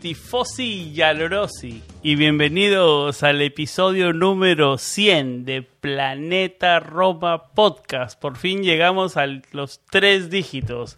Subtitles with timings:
[0.00, 8.18] Tifosi y y bienvenidos al episodio número 100 de Planeta Roma Podcast.
[8.18, 10.96] Por fin llegamos a los tres dígitos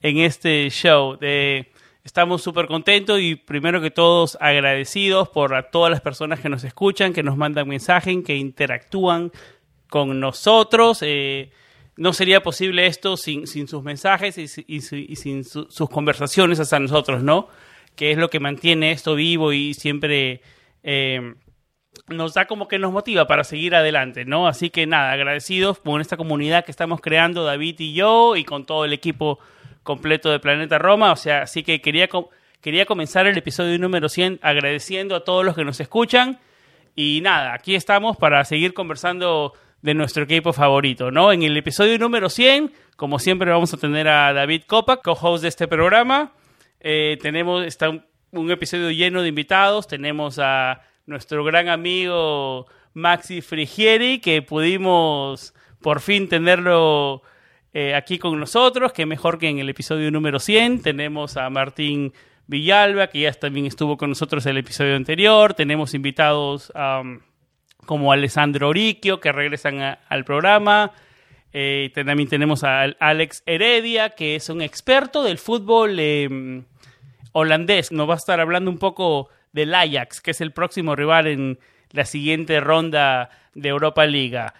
[0.00, 1.18] en este show.
[1.18, 1.70] De,
[2.02, 7.12] estamos súper contentos y primero que todos agradecidos por todas las personas que nos escuchan,
[7.12, 9.32] que nos mandan mensajes, que interactúan
[9.90, 11.00] con nosotros.
[11.02, 11.50] Eh,
[11.96, 17.48] no sería posible esto sin, sin sus mensajes y, sin sus conversaciones hasta nosotros, ¿no?
[17.96, 20.42] Que es lo que mantiene esto vivo y siempre
[20.82, 21.34] eh,
[22.08, 24.46] nos da como que nos motiva para seguir adelante, ¿no?
[24.46, 28.64] Así que nada, agradecidos con esta comunidad que estamos creando David y yo y con
[28.64, 29.38] todo el equipo
[29.82, 32.08] completo de Planeta Roma, o sea, así que quería,
[32.60, 36.38] quería comenzar el episodio número 100 agradeciendo a todos los que nos escuchan
[36.94, 41.32] y nada, aquí estamos para seguir conversando de nuestro equipo favorito, ¿no?
[41.32, 45.48] En el episodio número 100, como siempre vamos a tener a David Copa, co-host de
[45.48, 46.32] este programa,
[46.80, 49.86] eh, tenemos está un, episodio lleno de invitados.
[49.86, 57.22] Tenemos a nuestro gran amigo Maxi Frigieri, que pudimos por fin tenerlo
[57.72, 60.82] eh, aquí con nosotros, que mejor que en el episodio número 100.
[60.82, 62.12] Tenemos a Martín
[62.46, 65.54] Villalba, que ya también estuvo con nosotros en el episodio anterior.
[65.54, 66.72] Tenemos invitados
[67.86, 70.92] como Alessandro Oriquio, que regresan al programa.
[71.52, 76.64] Eh, también tenemos a Alex Heredia, que es un experto del fútbol em,
[77.32, 77.90] holandés.
[77.92, 81.58] Nos va a estar hablando un poco del Ajax, que es el próximo rival en
[81.92, 84.54] la siguiente ronda de Europa Liga.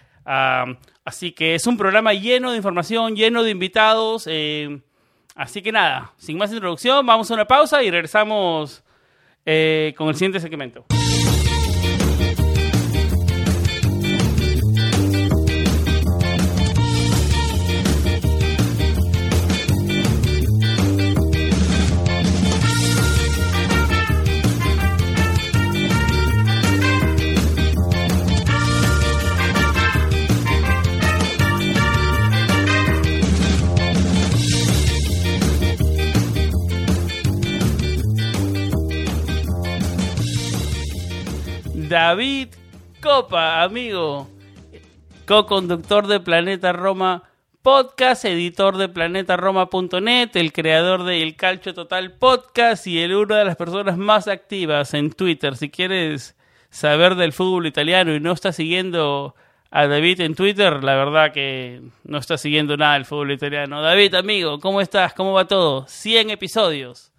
[1.03, 4.27] así que es un programa lleno de información, lleno de invitados.
[4.27, 4.81] Eh,
[5.35, 8.83] así que nada, sin más introducción, vamos a una pausa y regresamos
[9.45, 10.85] eh, con el siguiente segmento.
[41.91, 42.47] David
[43.01, 44.29] Copa, amigo,
[45.27, 47.23] co-conductor de Planeta Roma
[47.61, 53.43] Podcast, editor de planetaroma.net, el creador de El Calcio Total Podcast y el una de
[53.43, 55.57] las personas más activas en Twitter.
[55.57, 56.37] Si quieres
[56.69, 59.35] saber del fútbol italiano y no estás siguiendo
[59.69, 63.81] a David en Twitter, la verdad que no estás siguiendo nada del fútbol italiano.
[63.81, 65.13] David, amigo, ¿cómo estás?
[65.13, 65.85] ¿Cómo va todo?
[65.89, 67.10] 100 episodios.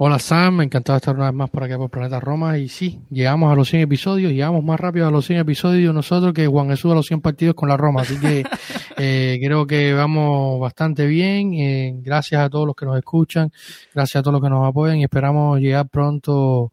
[0.00, 2.56] Hola Sam, encantado de estar una vez más por acá por Planeta Roma.
[2.56, 6.32] Y sí, llegamos a los 100 episodios, llegamos más rápido a los 100 episodios nosotros
[6.32, 8.44] que Juan Jesús a los 100 partidos con la Roma, así que
[8.96, 13.50] eh, creo que vamos bastante bien, eh, gracias a todos los que nos escuchan,
[13.92, 16.70] gracias a todos los que nos apoyan y esperamos llegar pronto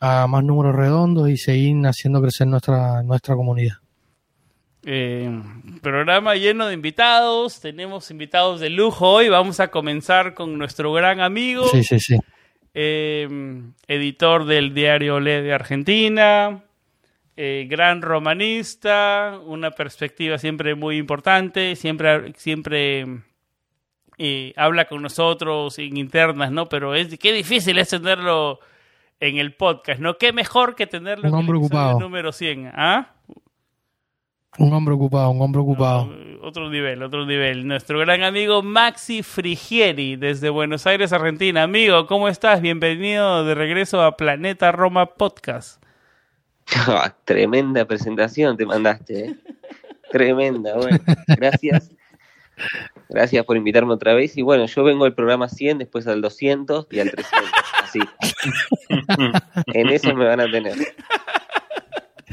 [0.00, 3.76] a más números redondos y seguir haciendo crecer nuestra, nuestra comunidad.
[4.84, 5.30] Eh,
[5.82, 11.20] programa lleno de invitados, tenemos invitados de lujo hoy, vamos a comenzar con nuestro gran
[11.20, 11.68] amigo.
[11.68, 12.18] Sí, sí, sí
[12.78, 16.62] Em, editor del diario Olé de Argentina,
[17.34, 23.22] eh, gran romanista, una perspectiva siempre muy importante, siempre, siempre
[24.18, 26.68] eh, habla con nosotros en internas, ¿no?
[26.68, 28.60] Pero es qué difícil es tenerlo
[29.20, 30.18] en el podcast, ¿no?
[30.18, 33.14] Qué mejor que tenerlo en el número 100, ¿ah?
[34.58, 36.08] Un hombre ocupado, un hombre ocupado.
[36.40, 37.66] otro nivel, otro nivel.
[37.66, 41.62] Nuestro gran amigo Maxi Frigieri desde Buenos Aires, Argentina.
[41.62, 42.62] Amigo, ¿cómo estás?
[42.62, 45.82] Bienvenido de regreso a Planeta Roma Podcast.
[47.26, 49.36] tremenda presentación te mandaste, ¿eh?
[50.10, 51.90] Tremenda, bueno, gracias.
[53.10, 54.38] Gracias por invitarme otra vez.
[54.38, 57.50] Y bueno, yo vengo al programa 100, después al 200 y al 300.
[57.82, 58.00] Así.
[59.74, 60.76] en eso me van a tener.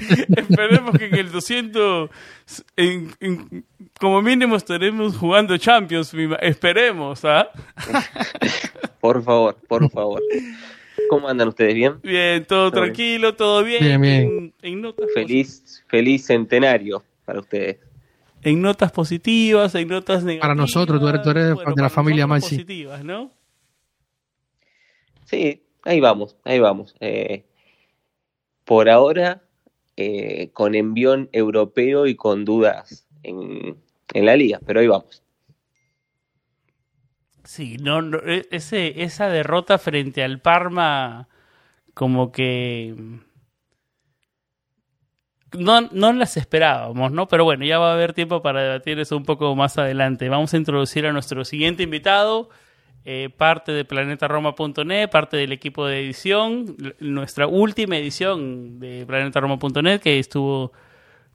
[0.36, 2.10] Esperemos que en el 200
[4.00, 7.50] como mínimo estaremos jugando Champions, esperemos, ¿ah?
[9.00, 10.22] por favor, por favor.
[11.10, 11.76] ¿Cómo andan ustedes?
[11.76, 12.00] ¿Bien?
[12.02, 14.02] Bien, todo, tranquilo, todo bien.
[14.02, 14.54] bien,
[15.14, 17.78] feliz, feliz centenario para ustedes.
[18.42, 20.42] En notas positivas, en notas negativas.
[20.42, 23.32] Para nosotros, tú eres, de la familia más positivas, ¿no?
[25.26, 26.96] Sí, ahí vamos, ahí vamos.
[27.00, 27.46] Eh,
[28.66, 29.42] por ahora,
[29.98, 33.78] eh, con envión europeo y con dudas en,
[34.13, 35.24] en la liga, pero ahí vamos.
[37.44, 41.28] Sí, no, e, ese, esa derrota frente al Parma,
[41.94, 42.95] como que
[45.57, 47.28] no, no las esperábamos, ¿no?
[47.28, 50.30] Pero bueno, ya va a haber tiempo para debatir eso un poco más adelante.
[50.30, 52.50] Vamos a introducir a nuestro siguiente invitado,
[53.06, 60.20] eh, parte de planetaroma.net, parte del equipo de edición, nuestra última edición de planetaroma.net que
[60.20, 60.72] estuvo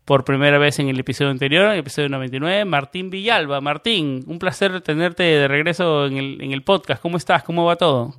[0.07, 3.61] por primera vez en el episodio anterior, en el episodio 99, Martín Villalba.
[3.61, 7.03] Martín, un placer tenerte de regreso en el, en el podcast.
[7.03, 7.45] ¿Cómo estás?
[7.45, 8.15] ¿Cómo va todo?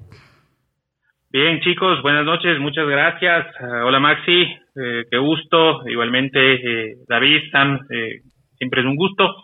[1.31, 3.45] Bien, chicos, buenas noches, muchas gracias.
[3.61, 5.87] Uh, hola, Maxi, eh, qué gusto.
[5.87, 8.21] Igualmente, eh, David, Sam, eh,
[8.57, 9.35] siempre es un gusto.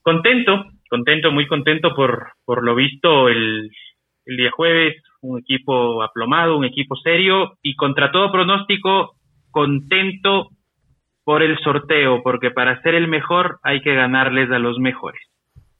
[0.00, 3.70] Contento, contento, muy contento por, por lo visto el,
[4.26, 5.02] el día jueves.
[5.22, 9.14] Un equipo aplomado, un equipo serio y contra todo pronóstico,
[9.50, 10.50] contento
[11.24, 15.22] por el sorteo, porque para ser el mejor hay que ganarles a los mejores.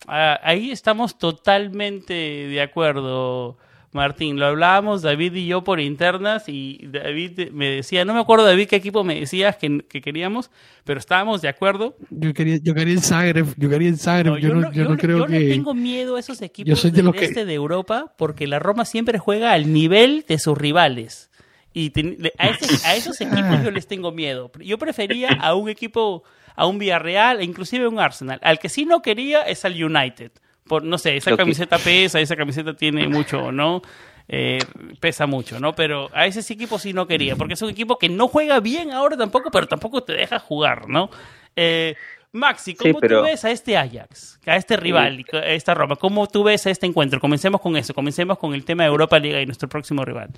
[0.08, 3.58] Ah, ahí estamos totalmente de acuerdo,
[3.92, 4.38] Martín.
[4.38, 8.68] Lo hablábamos David y yo por internas y David me decía, no me acuerdo David
[8.68, 10.50] qué equipo me decías que, queríamos,
[10.84, 11.96] pero estábamos de acuerdo.
[12.10, 15.26] Yo quería, yo quería el Zagreb, yo quería el Zagreb, yo, no, yo, no, creo
[15.26, 15.48] que...
[15.48, 19.52] Yo tengo miedo a esos equipos del este de Europa porque la Roma siempre juega
[19.52, 21.30] al nivel de sus rivales.
[21.74, 21.92] Y
[22.38, 24.50] a, a, esos equipos yo les tengo miedo.
[24.60, 26.22] Yo prefería a un equipo,
[26.54, 28.38] a un Villarreal, e inclusive a un Arsenal.
[28.42, 30.32] Al que sí no quería es al United.
[30.72, 33.82] Por, no sé, esa camiseta pesa, esa camiseta tiene mucho, ¿no?
[34.26, 34.58] Eh,
[35.00, 35.74] pesa mucho, ¿no?
[35.74, 38.90] Pero a ese equipo sí no quería, porque es un equipo que no juega bien
[38.90, 41.10] ahora tampoco, pero tampoco te deja jugar, ¿no?
[41.56, 41.94] Eh,
[42.32, 45.96] Maxi, ¿cómo tú ves a este Ajax, a este rival, a esta Roma?
[45.96, 47.20] ¿Cómo tú ves a este encuentro?
[47.20, 50.30] Comencemos con eso, comencemos con el tema de Europa Liga y nuestro próximo rival.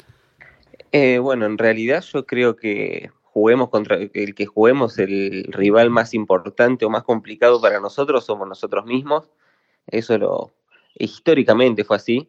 [0.91, 6.13] Eh, bueno, en realidad yo creo que juguemos contra el que juguemos el rival más
[6.13, 9.31] importante o más complicado para nosotros somos nosotros mismos.
[9.87, 10.55] Eso lo
[10.95, 12.29] históricamente fue así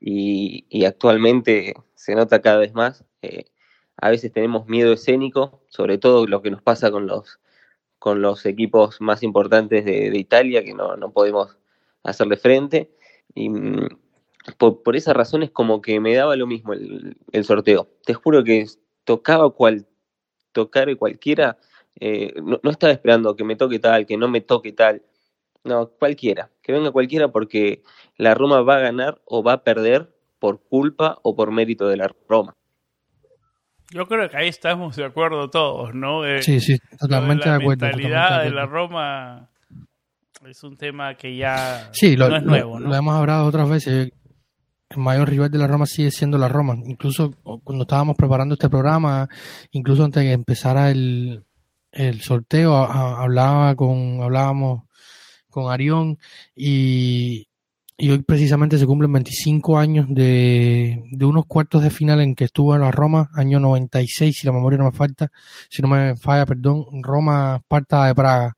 [0.00, 3.04] y, actualmente se nota cada vez más.
[3.22, 3.44] Eh,
[3.96, 7.38] a veces tenemos miedo escénico, sobre todo lo que nos pasa con los
[7.98, 11.58] con los equipos más importantes de, Italia, que no, no podemos
[12.02, 12.90] hacerle frente.
[13.34, 13.88] Y, mm,
[14.58, 17.88] por, esa razón es como que me daba lo mismo el, sorteo.
[18.04, 18.66] Te juro que
[19.04, 19.86] tocaba cual
[20.52, 21.58] tocar cualquiera,
[22.00, 25.02] eh, no, estaba esperando que me toque tal, que no me toque tal.
[25.64, 27.82] No, cualquiera, que venga cualquiera porque
[28.16, 31.98] la Roma va a ganar o va a perder por culpa o por mérito de
[31.98, 32.56] la Roma.
[33.92, 36.24] Yo creo que ahí estamos de acuerdo todos, ¿no?
[36.24, 37.86] Eh, sí, sí, totalmente de acuerdo.
[37.86, 39.50] La mentalidad de la Roma
[40.48, 42.88] es un tema que ya no es nuevo, ¿no?
[42.88, 44.12] Lo hemos hablado otras veces
[44.90, 46.76] el mayor rival de la Roma sigue siendo la Roma.
[46.84, 49.28] Incluso cuando estábamos preparando este programa,
[49.70, 51.44] incluso antes de que empezara el,
[51.92, 54.84] el sorteo, hablaba con, hablábamos
[55.50, 56.18] con Arión
[56.56, 57.48] y,
[57.98, 62.44] y, hoy precisamente se cumplen 25 años de, de, unos cuartos de final en que
[62.44, 65.30] estuvo en la Roma, año 96, si la memoria no me falta,
[65.68, 68.56] si no me falla, perdón, Roma, Esparta de Praga,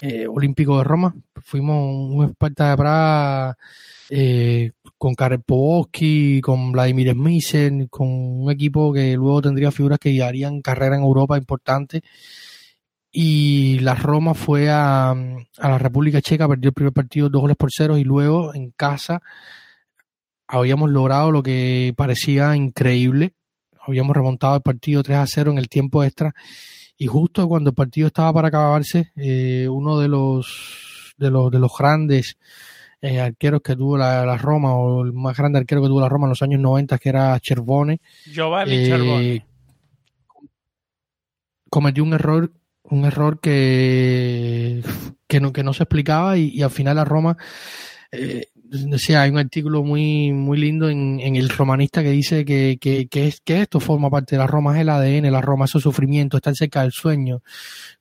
[0.00, 1.14] eh, Olímpico de Roma.
[1.42, 3.56] Fuimos un Esparta de Praga
[4.10, 10.22] eh, con Karel Poboski, con Vladimir Smisen, con un equipo que luego tendría figuras que
[10.22, 12.02] harían carrera en Europa importante.
[13.18, 17.56] Y la Roma fue a, a la República Checa, perdió el primer partido dos goles
[17.56, 19.22] por cero y luego en casa
[20.46, 23.32] habíamos logrado lo que parecía increíble.
[23.80, 26.34] Habíamos remontado el partido 3 a 0 en el tiempo extra
[26.98, 31.58] y justo cuando el partido estaba para acabarse, eh, uno de los, de los, de
[31.58, 32.36] los grandes
[33.00, 36.26] eh, arqueros que tuvo la, Roma, o el más grande arquero que tuvo la Roma
[36.26, 38.00] en los años 90, que era Cervone.
[38.26, 39.44] Giovanni eh,
[41.70, 42.50] Cometió un error,
[42.90, 44.82] un error que,
[45.26, 47.36] que, no, que no se explicaba y, al final la Roma
[48.12, 52.78] eh, decía, hay un artículo muy, muy lindo en, en el romanista que dice que,
[52.80, 55.66] que, que, es, que esto forma parte de la Roma, es el ADN, la Roma,
[55.66, 57.42] esos sufrimientos, estar cerca del sueño,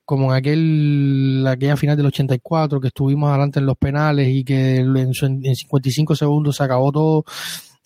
[0.06, 4.78] como en aquel, aquella final del 84 que estuvimos adelante en los penales y que
[4.78, 7.26] en, en 55 segundos se acabó todo,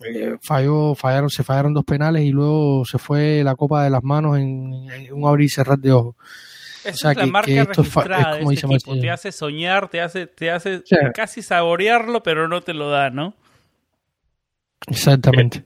[0.02, 4.04] eh, falló, fallaron, se fallaron dos penales y luego se fue la copa de las
[4.04, 4.74] manos en,
[5.12, 6.16] un abrir y cerrar de ojos.
[6.84, 9.00] Esa es la marca registrada de este equipo.
[9.00, 10.84] Te hace soñar, te hace, te hace
[11.14, 13.36] casi saborearlo, pero no te lo da, ¿no?
[14.88, 15.66] Exactamente.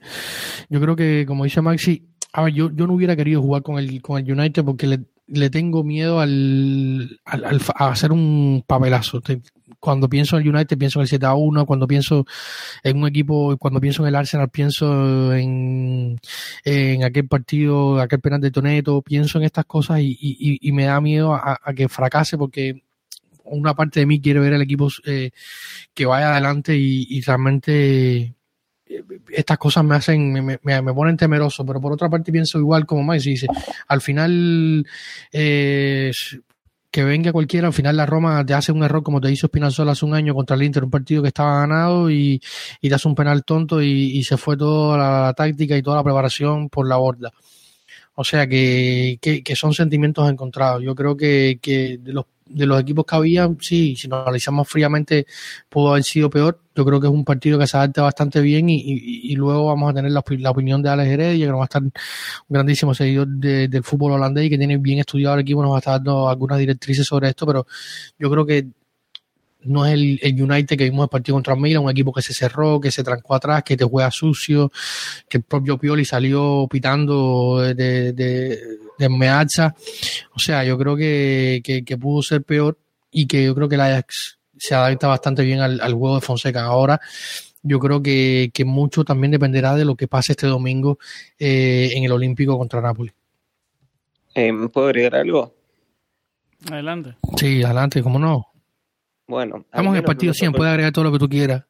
[0.69, 3.77] Yo creo que, como dice Maxi, a ver, yo, yo no hubiera querido jugar con
[3.77, 9.21] el, con el United porque le, le tengo miedo al, al, a hacer un papelazo.
[9.79, 12.25] Cuando pienso en el United pienso en el 7 a 1, cuando pienso
[12.83, 16.19] en un equipo, cuando pienso en el Arsenal pienso en,
[16.65, 20.17] en aquel partido, aquel penal de Toneto, pienso en estas cosas y,
[20.61, 22.83] y, me da miedo a, que fracase porque
[23.45, 25.31] una parte de mí quiere ver al equipo eh,
[25.93, 28.35] que vaya adelante y realmente
[29.29, 33.03] estas cosas me hacen, me, me, ponen temeroso, pero por otra parte pienso igual como
[33.03, 33.47] más dice,
[33.87, 34.85] al final
[35.31, 36.11] eh,
[36.91, 39.93] que venga cualquiera, al final la Roma te hace un error como te hizo Spinazzola
[39.93, 42.39] hace un año contra el Inter, un partido que estaba ganado y,
[42.81, 46.03] y te hace un penal tonto y, se fue toda la, táctica y toda la
[46.03, 47.31] preparación por la borda.
[48.15, 50.83] O sea que, que, que son sentimientos encontrados.
[50.83, 54.67] Yo creo que, que de los de los equipos que había, sí, si nos analizamos
[54.67, 55.25] fríamente,
[55.69, 56.59] pudo haber sido peor.
[56.75, 59.91] Yo creo que es un partido que se adapta bastante bien y, y, luego vamos
[59.91, 61.91] a tener la, opinión de Alex Heredia, que nos va a estar un
[62.49, 65.79] grandísimo seguidor del fútbol holandés y que tiene bien estudiado el equipo, nos va a
[65.79, 67.67] estar dando algunas directrices sobre esto, pero
[68.17, 68.67] yo creo que
[69.65, 72.33] no es el, el, United que vimos el partido contra Milan, un equipo que se
[72.33, 74.71] cerró, que se trancó atrás, que te juega sucio,
[75.29, 78.59] que el propio Pioli salió pitando de, de,
[78.97, 79.75] de Meazza.
[80.35, 82.77] O sea, yo creo que, que, pudo ser peor
[83.11, 86.21] y que yo creo que el Ajax se adapta bastante bien al, al juego de
[86.21, 86.63] Fonseca.
[86.63, 86.99] Ahora,
[87.63, 90.99] yo creo que, que, mucho también dependerá de lo que pase este domingo
[91.39, 93.11] eh, en el Olímpico contra Napoli.
[94.35, 95.55] Eh, ¿Puedo agregar algo?
[96.71, 97.15] Adelante.
[97.37, 98.52] Sí, adelante, ¿cómo no?
[99.27, 99.65] Bueno.
[99.65, 101.63] Estamos en el partido 100, puedes agregar todo lo que tú quieras.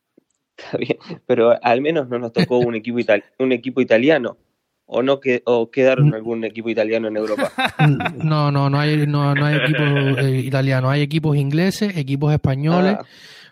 [0.58, 3.00] Está bien, pero al menos no nos tocó un equipo,
[3.40, 4.38] un equipo italiano
[4.86, 6.14] o no que, o quedaron mm.
[6.14, 7.52] algún equipo italiano en Europa?
[8.24, 12.98] No, no, no hay, no, no hay equipos eh, italianos, hay equipos ingleses, equipos españoles,
[13.00, 13.06] ah.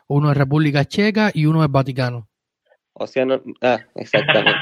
[0.08, 2.27] uno es República Checa y uno es Vaticano.
[2.93, 4.60] O sea, no, ah, exactamente.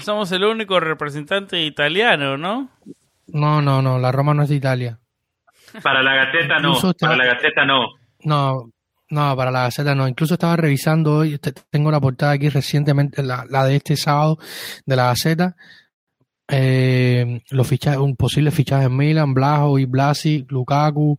[0.00, 2.70] Somos el único representante italiano, ¿no?
[3.28, 4.98] No, no, no, la Roma no es de Italia.
[5.82, 7.88] Para la Gaceta no, para la Gaceta no.
[8.24, 8.72] No,
[9.10, 10.08] no, para la Gaceta no.
[10.08, 11.38] Incluso estaba revisando hoy,
[11.70, 14.38] tengo la portada aquí recientemente, la, la de este sábado
[14.86, 15.56] de la Gaceta.
[16.48, 21.18] Eh, los fichajes, un posible fichaje en Milan, Blajo y Blasi, Lukaku,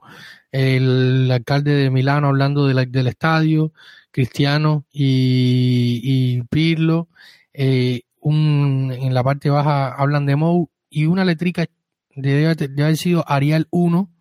[0.52, 3.72] el alcalde de Milano hablando del estadio,
[4.12, 7.08] Cristiano y, y Pirlo.
[7.54, 11.68] Eh, un, en la parte baja hablan de Mou y una letrica
[12.16, 14.12] debe, debe haber sido Arial 1.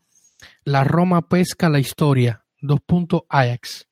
[0.64, 3.87] La Roma pesca la historia dos puntos Ajax.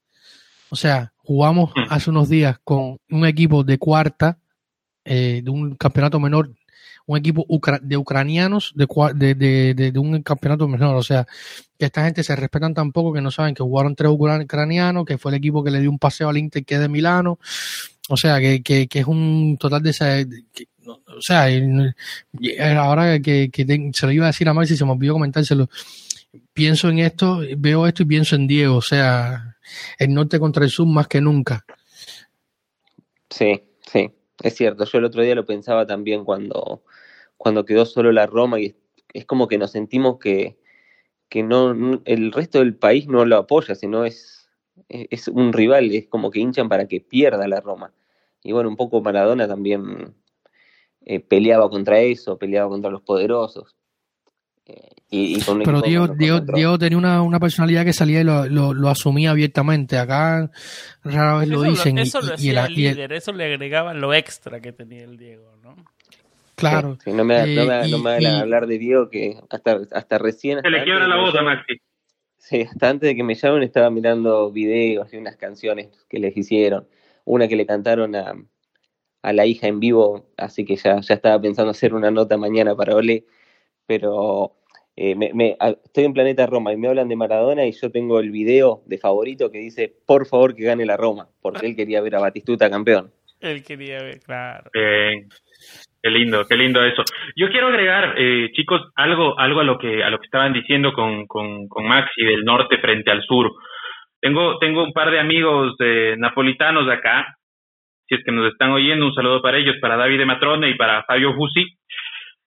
[0.71, 1.81] O sea, jugamos mm.
[1.91, 4.39] hace unos días con un equipo de cuarta,
[5.05, 6.51] eh, de un campeonato menor,
[7.07, 7.45] un equipo
[7.83, 10.97] de ucranianos de, de, de, un campeonato menor.
[10.97, 11.27] O sea,
[11.79, 15.19] que esta gente se respetan tan poco que no saben que jugaron tres ucranianos, que
[15.19, 17.39] fue el equipo que le dio un paseo al Inter que es de Milano.
[18.09, 19.91] O sea, que, que, que es un total de...
[19.91, 20.21] Esa,
[20.85, 21.47] o sea,
[22.79, 25.69] ahora que, que se lo iba a decir a Maxi, se me olvidó comentárselo
[26.53, 29.57] pienso en esto, veo esto y pienso en Diego, o sea,
[29.99, 31.65] el norte contra el sur más que nunca.
[33.31, 34.11] Sí, sí,
[34.43, 34.85] es cierto.
[34.85, 36.83] Yo el otro día lo pensaba también cuando,
[37.37, 38.77] cuando quedó solo la Roma y
[39.13, 40.59] es, como que nos sentimos que,
[41.29, 44.51] que no, el resto del país no lo apoya, sino es,
[44.89, 47.93] es un rival, es como que hinchan para que pierda la Roma.
[48.43, 50.15] Y bueno, un poco Maradona también
[51.05, 53.77] eh, peleaba contra eso, peleaba contra los poderosos.
[55.11, 59.99] Pero Diego, Diego, tenía una, una, personalidad que salía y lo, lo, asumía abiertamente.
[59.99, 60.51] Acá
[61.05, 61.99] rara vez lo dicen.
[61.99, 65.77] eso lo hacía el líder, eso le agregaban lo extra que tenía el Diego, ¿no?
[66.55, 66.97] Claro.
[67.05, 70.61] no me, no me, no me hagan hablar de Diego que hasta, hasta recién...
[70.63, 71.75] Se le quiebra la voz a Maxi.
[72.39, 76.37] Sí, hasta antes de que me llamen estaba mirando videos y unas canciones que les
[76.37, 76.89] hicieron.
[77.25, 78.35] Una que le cantaron a,
[79.23, 82.75] a la hija en vivo, así que ya, ya estaba pensando hacer una nota mañana
[82.75, 83.27] para Ole
[83.87, 84.57] pero
[84.95, 88.31] eh, me, estoy en Planeta Roma y me hablan de Maradona y yo tengo el
[88.31, 92.17] video de favorito que dice, por favor que gane la Roma, porque él quería ver
[92.17, 93.11] a Batistuta campeón.
[93.41, 94.71] Él quería ver, claro.
[94.73, 97.03] qué lindo, qué lindo eso.
[97.37, 100.93] Yo quiero agregar, eh, chicos, algo, algo a lo que a lo que estaban diciendo
[100.93, 103.51] con, con, con Maxi del norte frente al sur.
[104.21, 107.35] Tengo, tengo un par de amigos eh, napolitanos de acá,
[108.07, 110.75] si es que nos están oyendo, un saludo para ellos, para David de Matrone y
[110.75, 111.65] para Fabio Fusi,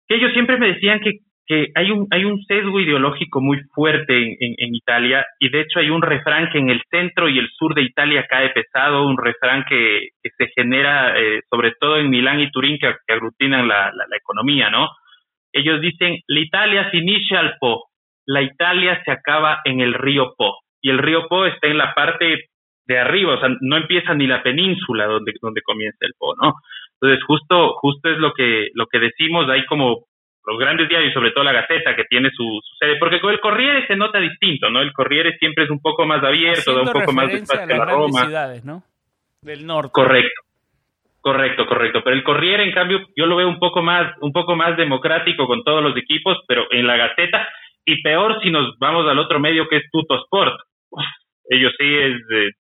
[0.08, 1.20] que ellos siempre me decían que
[1.50, 5.80] que hay un, hay un sesgo ideológico muy fuerte en, en, Italia y de hecho
[5.80, 9.18] hay un refrán que en el centro y el sur de Italia cae pesado, un
[9.18, 13.92] refrán que, que se genera eh, sobre todo en Milán y Turín que, aglutinan la,
[13.92, 14.90] la, economía, ¿no?
[15.52, 17.88] Ellos dicen, l'Italia finisce al po,
[18.28, 21.96] la Italia se acaba en el río Po y el río Po está en la
[21.96, 22.46] parte
[22.86, 26.54] de arriba, o sea, no empieza ni la península donde, donde comienza el Po, ¿no?
[27.02, 30.09] Entonces, justo, justo es lo que, lo que decimos, hay como
[30.46, 33.86] los grandes diarios, sobre todo la Gaceta, que tiene su, sede, porque con el Corriere
[33.88, 34.82] se nota distinto, ¿no?
[34.82, 37.78] El Corriere siempre es un poco más abierto, da un poco más de espacio a,
[37.78, 38.26] la Roma.
[38.26, 38.84] ciudades, ¿no?
[39.42, 39.92] Del norte.
[39.94, 40.42] Correcto.
[41.22, 42.02] Correcto, correcto.
[42.04, 45.48] Pero el Corriere, en cambio, yo lo veo un poco más, un poco más democrático
[45.48, 47.48] con todos los equipos, pero en la Gaceta,
[47.86, 50.56] y peor si nos vamos al otro medio que es Tutosport.
[51.50, 52.52] ellos sí es de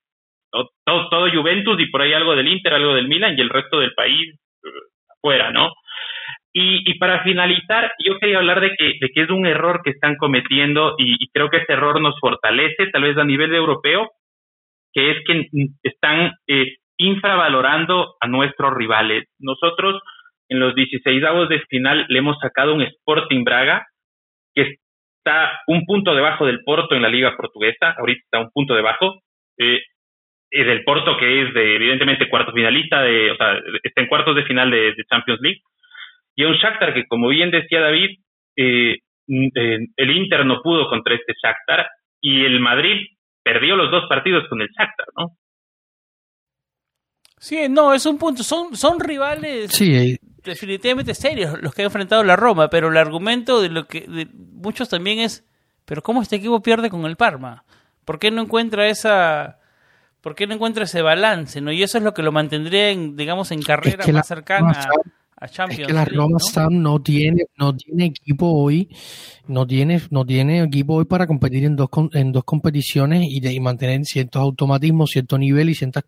[0.52, 3.80] todo, todo Juventus y por ahí algo del Inter, algo del Milan y el resto
[3.80, 4.70] del país eh,
[5.16, 5.72] afuera, ¿no?
[6.52, 10.16] Y, para finalizar, yo quería hablar de que, de que es un error que están
[10.16, 14.10] cometiendo y, creo que ese error nos fortalece, tal vez a nivel europeo,
[14.92, 15.48] que es que
[15.84, 19.26] están eh, infravalorando a nuestros rivales.
[19.38, 20.02] Nosotros
[20.50, 23.86] en los 16 de final le hemos sacado un Sporting Braga
[24.54, 24.78] que
[25.18, 29.22] está un punto debajo del Porto en la liga portuguesa, ahorita está un punto debajo,
[29.58, 29.82] eh,
[30.52, 34.36] y del Porto que es de, evidentemente cuarto finalista, de, o sea, está en cuartos
[34.36, 35.62] de final de, Champions League,
[36.40, 38.18] y un Shakhtar que como bien decía David,
[38.56, 41.86] eh, el Inter no pudo contra este Shakhtar
[42.22, 43.08] y el Madrid
[43.44, 45.36] perdió los dos partidos con el Shakhtar, ¿no?
[47.38, 48.44] Sí, no, es un punto.
[48.44, 50.18] Son, son rivales sí.
[50.42, 54.26] definitivamente serios los que ha enfrentado la Roma, pero el argumento de lo que de
[54.34, 55.46] muchos también es,
[55.84, 57.66] pero ¿cómo este equipo pierde con el Parma?
[58.06, 59.60] ¿Por qué no encuentra esa
[60.22, 61.60] por qué no encuentra ese balance?
[61.60, 61.74] ¿no?
[61.74, 64.90] Y eso es lo que lo mantendría en, digamos, en carrera más cercana
[65.40, 65.82] a, Champions.
[65.82, 66.38] Es que la Roma
[66.70, 67.02] ¿no?
[67.02, 68.90] tiene, no tiene equipo hoy
[69.50, 73.60] no tiene, no tiene equipo hoy para competir en dos, en dos competiciones y, de,
[73.60, 76.04] mantener ciertos automatismos, cierto nivel y ciertas,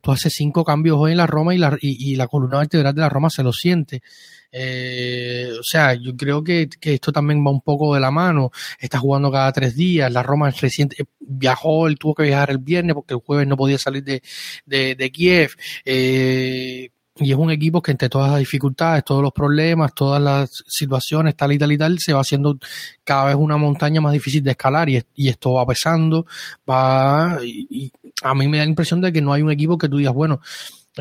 [0.00, 3.02] tú haces cinco cambios hoy en la Roma y la, y, la columna vertebral de
[3.02, 4.02] la Roma se lo siente.
[4.50, 8.50] Eh, o sea, yo creo que, que, esto también va un poco de la mano.
[8.80, 10.10] Está jugando cada tres días.
[10.10, 13.76] La Roma reciente viajó, él tuvo que viajar el viernes porque el jueves no podía
[13.76, 14.22] salir de,
[14.64, 15.50] de, de Kiev.
[15.84, 20.64] Eh, y es un equipo que entre todas las dificultades, todos los problemas, todas las
[20.66, 22.58] situaciones, tal y tal y tal, se va haciendo
[23.04, 26.26] cada vez una montaña más difícil de escalar y, y esto va pesando,
[26.68, 27.90] va, y,
[28.22, 30.14] a mí me da la impresión de que no hay un equipo que tú digas,
[30.14, 30.40] bueno,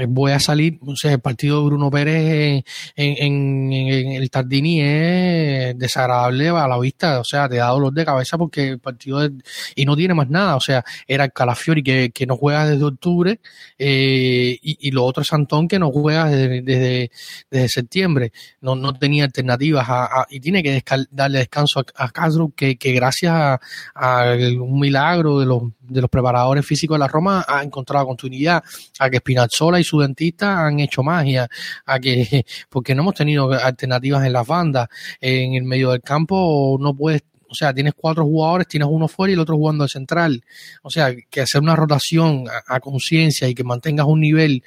[0.08, 2.64] voy a salir, o sea, el partido de Bruno Pérez
[2.96, 8.06] en, en, el Tardini es desagradable a la vista, o sea, te da dolor de
[8.06, 9.28] cabeza porque el partido
[9.76, 13.40] y no tiene más nada, o sea, era Calafiori que, que no juega desde octubre
[13.78, 17.12] eh, y, y, lo otro es Santón que no juega desde, desde,
[17.50, 22.52] desde septiembre, no, no tenía alternativas a, y tiene que darle descanso a, a Castro
[22.56, 23.60] que, que gracias a,
[23.96, 28.64] a, un milagro de los, de los preparadores físicos de la Roma ha encontrado continuidad,
[29.00, 31.48] a que Spinazzola y su dentista han hecho magia,
[31.86, 34.90] a que, porque no hemos tenido alternativas en las bandas,
[35.22, 39.32] en el medio del campo no puedes o sea, tienes cuatro jugadores, tienes uno fuera
[39.32, 40.44] y el otro jugando al central.
[40.82, 44.62] O sea, que hacer una rotación a, conciencia y que mantengas un nivel,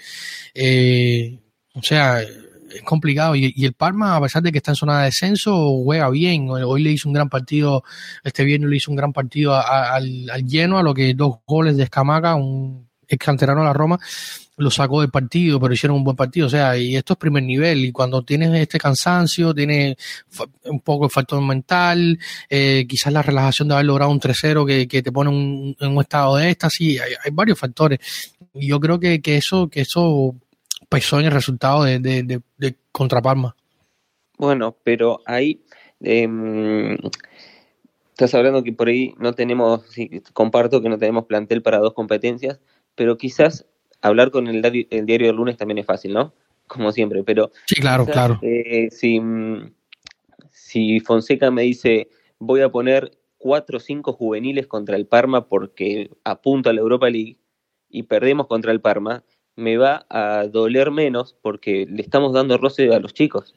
[0.55, 1.39] eh,
[1.75, 3.35] o sea, es complicado.
[3.35, 6.49] Y, el Parma, a pesar de que está en zona de descenso, juega bien.
[6.51, 7.85] Hoy le hizo un gran partido,
[8.25, 11.77] este viernes le hizo un gran partido al, al, lleno, a lo que dos goles
[11.77, 13.99] de Escamaca, un ex canterano a la Roma,
[14.59, 16.47] lo sacó del partido, pero hicieron un buen partido.
[16.47, 17.85] O sea, y esto es primer nivel.
[17.85, 19.97] Y cuando tienes este cansancio, tienes
[20.65, 22.19] un poco el factor mental,
[22.51, 26.01] eh, quizás la relajación de haber logrado un 3-0 que, que, te pone en un
[26.01, 27.01] estado de éxtasis.
[27.01, 28.01] Hay, hay varios factores.
[28.55, 30.35] Y yo creo que, que eso, que eso
[30.89, 33.55] pesó en el resultado de, de, de, contra Palma.
[34.39, 35.61] Bueno, pero ahí
[36.01, 36.97] eh,
[38.11, 41.93] estás hablando que por ahí no tenemos, sí, comparto que no tenemos plantel para dos
[41.93, 42.59] competencias,
[42.99, 43.65] pero quizás
[44.03, 46.35] hablar con el, diario, el diario del lunes también es fácil, ¿no?
[46.67, 47.51] Como siempre, pero...
[47.67, 48.41] Sí, claro, claro.
[48.43, 49.23] Eh, si,
[50.51, 52.09] si Fonseca me dice,
[52.41, 57.09] voy a poner cuatro o cinco juveniles contra el Parma porque apunto a la Europa
[57.09, 57.39] League
[57.89, 59.23] y perdemos contra el Parma,
[59.55, 63.55] me va a doler menos porque le estamos dando roce a los chicos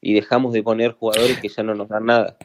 [0.00, 2.36] y dejamos de poner jugadores que ya no nos dan nada.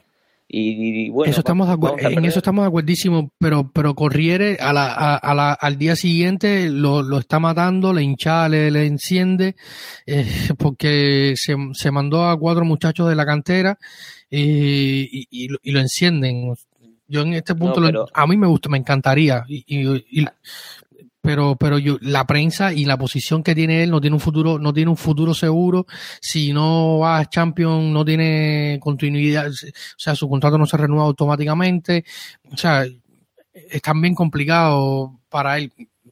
[0.52, 5.36] Y, bueno, eso estamos en eso estamos de acuerdísimo, pero, pero Corriere a la, a,
[5.36, 9.56] la, al día siguiente lo, lo está matando, le hincha, le, le enciende,
[10.08, 10.26] eh,
[10.58, 13.78] porque se, se mandó a cuatro muchachos de la cantera
[14.32, 16.56] eh, y, y, y, lo encienden.
[17.08, 17.82] Yo en este punto,
[18.12, 19.44] a mí me gusta, me encantaría.
[19.48, 20.26] Y,
[21.30, 24.58] pero pero yo la prensa y la posición que tiene él no tiene un futuro
[24.58, 25.86] no tiene un futuro seguro
[26.20, 29.54] si no va a Champions no tiene continuidad o
[29.96, 32.04] sea su contrato no se renueva automáticamente
[32.52, 35.72] o sea es también complicado para él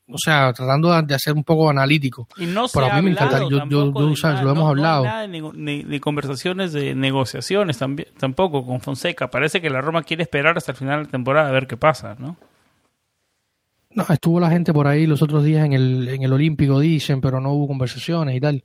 [0.10, 2.30] o sea, tratando de hacer un poco analítico.
[2.38, 4.52] Y no Pero se a mí me hablado yo, yo, yo, de sabes, nada, lo
[4.52, 5.04] hemos no- no hay hablado.
[5.04, 9.30] nada de, ni, ni conversaciones de negociaciones también, tampoco con Fonseca.
[9.30, 11.76] Parece que la Roma quiere esperar hasta el final de la temporada a ver qué
[11.76, 12.38] pasa, ¿no?
[13.98, 17.20] No, estuvo la gente por ahí los otros días en el, en el Olímpico, dicen,
[17.20, 18.64] pero no hubo conversaciones y tal.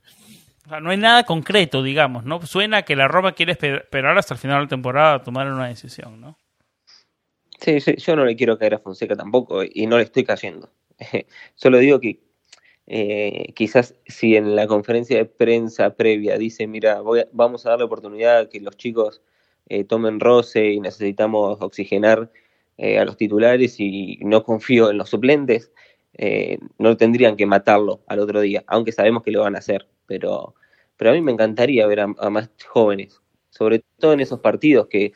[0.67, 2.39] O sea, no hay nada concreto, digamos, ¿no?
[2.45, 5.51] Suena que la Roma quiere esper- esperar hasta el final de la temporada a tomar
[5.51, 6.37] una decisión, ¿no?
[7.59, 10.69] Sí, sí, yo no le quiero caer a Fonseca tampoco y no le estoy cayendo.
[11.55, 12.19] Solo digo que
[12.85, 17.71] eh, quizás si en la conferencia de prensa previa dice, mira, voy a- vamos a
[17.71, 19.23] darle oportunidad a que los chicos
[19.67, 22.29] eh, tomen roce y necesitamos oxigenar
[22.77, 25.71] eh, a los titulares y no confío en los suplentes,
[26.15, 29.87] eh, no tendrían que matarlo al otro día, aunque sabemos que lo van a hacer.
[30.05, 30.55] Pero,
[30.97, 35.13] pero a mí me encantaría ver a, más jóvenes, sobre todo en esos partidos que,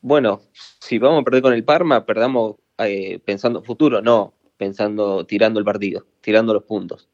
[0.00, 0.40] bueno,
[0.80, 5.64] si vamos a perder con el Parma, perdamos eh, pensando futuro, no pensando, tirando el
[5.64, 7.08] partido, tirando los puntos.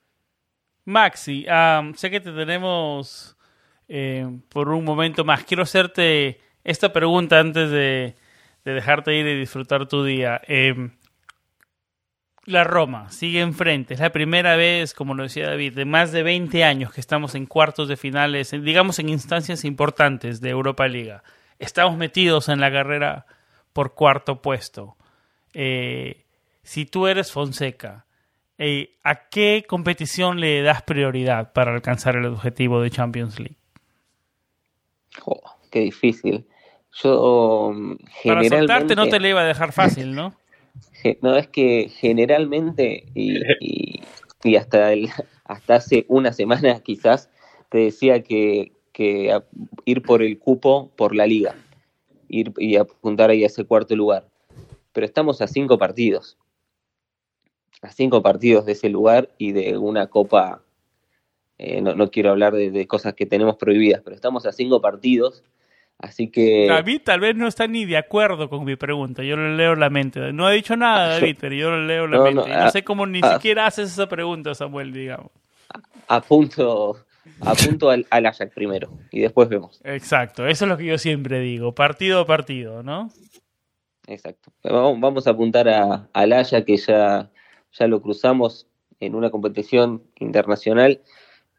[0.84, 3.36] Maxi, am, sé que te tenemos
[3.88, 5.44] eh, por un momento más.
[5.44, 8.14] Quiero hacerte esta pregunta antes de,
[8.64, 10.40] de dejarte ir y disfrutar tu día.
[10.46, 10.92] Em,
[12.44, 13.94] la Roma sigue enfrente.
[13.94, 17.34] Es la primera vez, como lo decía David, de más de 20 años que estamos
[17.34, 21.22] en cuartos de finales, digamos en instancias importantes de Europa Liga.
[21.58, 23.26] Estamos metidos en la carrera
[23.72, 24.96] por cuarto puesto.
[25.54, 26.24] Eh,
[26.62, 28.06] si tú eres Fonseca,
[28.58, 33.56] eh, ¿a qué competición le das prioridad para alcanzar el objetivo de Champions League?
[35.20, 36.46] Jo, qué difícil.
[36.94, 37.72] Yo
[38.24, 40.34] Para soltarte no te le iba a dejar fácil, ¿no?
[41.22, 44.02] no es que generalmente y, y-
[44.44, 45.08] y hasta el,
[45.44, 47.30] hasta hace una semana quizás
[47.70, 49.44] te decía que, que a-
[49.84, 51.54] ir por el cupo por la liga,
[52.28, 54.28] ir y apuntar ahí a ese cuarto lugar.
[54.92, 56.36] Pero estamos a cinco partidos,
[57.80, 60.62] a cinco partidos de ese lugar y de una copa.
[61.58, 64.80] eh, no, no quiero hablar de, de cosas que tenemos prohibidas, pero estamos a cinco
[64.80, 65.42] partidos,
[66.02, 69.22] así que David tal vez no está ni de acuerdo con mi pregunta.
[69.22, 70.32] Yo le leo la mente.
[70.32, 72.40] No ha dicho nada, David, pero yo le leo la No, mente.
[72.42, 75.30] no, Y no sé cómo ni siquiera haces esa pregunta, Samuel, digamos.
[76.08, 76.96] apunto,
[77.40, 79.80] apunto al, al Ajax primero y después vemos.
[79.84, 81.74] Exacto, eso es lo que yo siempre digo.
[81.74, 83.10] Partido a partido, ¿no?
[84.06, 84.52] Exacto.
[84.64, 87.30] Vamos, a apuntar a, al Haya, que ya,
[87.72, 88.66] ya lo cruzamos
[89.00, 91.00] en una competición internacional.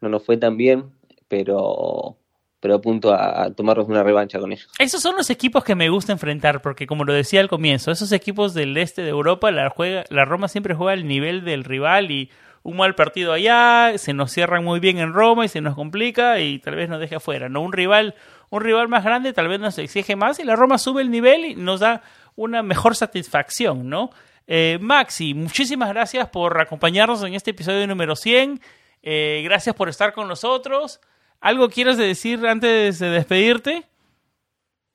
[0.02, 0.84] No nos fue tan bien,
[1.28, 2.18] pero,
[2.64, 4.70] pero apunto a, a tomarnos una revancha con ellos.
[4.78, 8.10] Esos son los equipos que me gusta enfrentar, porque como lo decía al comienzo, esos
[8.10, 12.10] equipos del este de Europa, la, juega, la Roma siempre juega al nivel del rival
[12.10, 12.30] y
[12.62, 16.40] un mal partido allá, se nos cierran muy bien en Roma y se nos complica
[16.40, 17.50] y tal vez nos deje afuera.
[17.50, 17.60] ¿no?
[17.60, 18.14] Un rival,
[18.48, 21.44] un rival más grande tal vez nos exige más y la Roma sube el nivel
[21.44, 22.00] y nos da
[22.34, 24.08] una mejor satisfacción, ¿no?
[24.46, 28.58] Eh, Maxi, muchísimas gracias por acompañarnos en este episodio número 100.
[29.02, 30.98] Eh, gracias por estar con nosotros.
[31.44, 33.84] ¿Algo quieres decir antes de despedirte?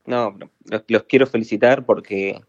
[0.07, 0.35] No,
[0.88, 2.41] los, quiero felicitar porque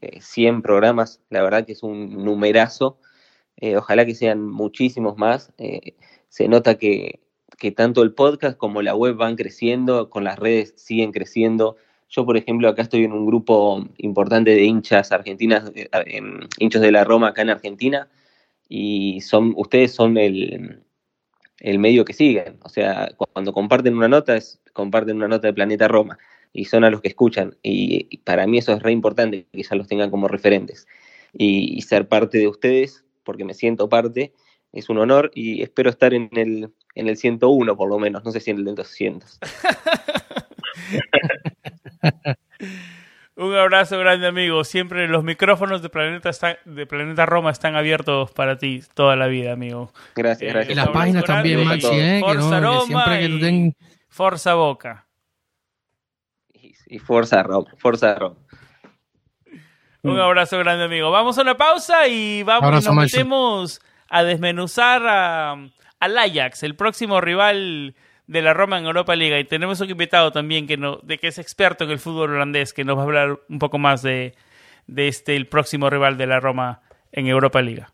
[0.00, 2.98] eh, 100 programas, la verdad que es un numerazo.
[3.58, 5.52] Eh, ojalá que sean muchísimos más.
[5.58, 5.92] Eh,
[6.30, 7.20] se nota que,
[7.58, 11.76] que tanto el podcast como la web van creciendo, con las redes siguen creciendo.
[12.08, 16.80] Yo, por ejemplo, acá estoy en un grupo importante de hinchas argentinas, eh, em, hinchas
[16.80, 18.08] de la Roma acá en Argentina,
[18.70, 20.82] y son, ustedes son el,
[21.64, 22.58] el medio que siguen.
[22.62, 26.18] O sea, cuando comparten una nota, es, comparten una nota de Planeta Roma
[26.52, 27.56] y son a los que escuchan.
[27.62, 30.86] Y, para mí eso es re importante, que ya los tengan como referentes.
[31.32, 34.34] Y, y, ser parte de ustedes, porque me siento parte,
[34.72, 38.30] es un honor y espero estar en el, en el 101 por lo menos, no
[38.30, 39.38] sé si en el 200.
[43.36, 44.62] Un abrazo grande, amigo.
[44.62, 49.26] Siempre los micrófonos de Planeta, están, de Planeta Roma están abiertos para ti toda la
[49.26, 49.92] vida, amigo.
[50.14, 50.72] Gracias, gracias.
[50.72, 52.22] Y las páginas también, Maxi, ¿eh?
[52.24, 53.76] Que, no, Roma que siempre que tú ten...
[54.08, 55.06] Forza Boca.
[56.52, 58.36] Y, y Forza Roma, Forza Roma.
[60.02, 61.10] Un abrazo grande, amigo.
[61.10, 65.52] Vamos a una pausa y vamos Abrazo, nos metemos a desmenuzar a,
[65.98, 69.38] al Ajax, el próximo rival de la Roma en Europa Liga.
[69.38, 72.72] Y tenemos un invitado también que, no, de que es experto en el fútbol holandés,
[72.72, 74.34] que nos va a hablar un poco más de,
[74.86, 76.82] de este, el próximo rival de la Roma
[77.12, 77.93] en Europa Liga.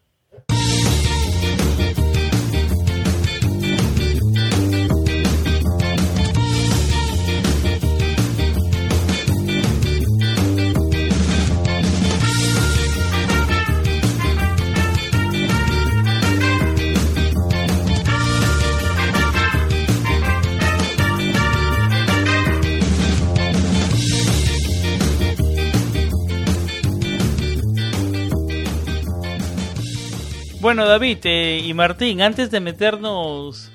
[30.70, 33.72] Bueno, David eh, y Martín, antes de meternos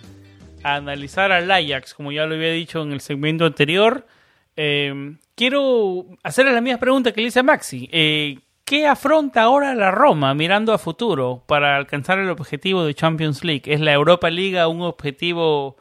[0.64, 4.08] a analizar al Ajax, como ya lo había dicho en el segmento anterior,
[4.56, 7.90] eh, quiero hacerle la misma pregunta que le hice a Maxi.
[7.92, 13.44] Eh, ¿Qué afronta ahora la Roma mirando a futuro para alcanzar el objetivo de Champions
[13.44, 13.64] League?
[13.66, 15.76] ¿Es la Europa Liga un objetivo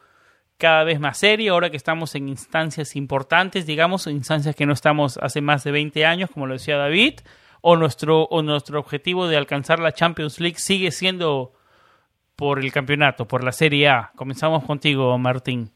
[0.57, 5.17] cada vez más serio ahora que estamos en instancias importantes, digamos, instancias que no estamos
[5.21, 7.21] hace más de 20 años, como lo decía David?
[7.67, 11.51] ¿O nuestro, o nuestro objetivo de alcanzar la Champions League sigue siendo
[12.35, 14.11] por el campeonato, por la Serie A?
[14.15, 15.71] Comenzamos contigo, Martín.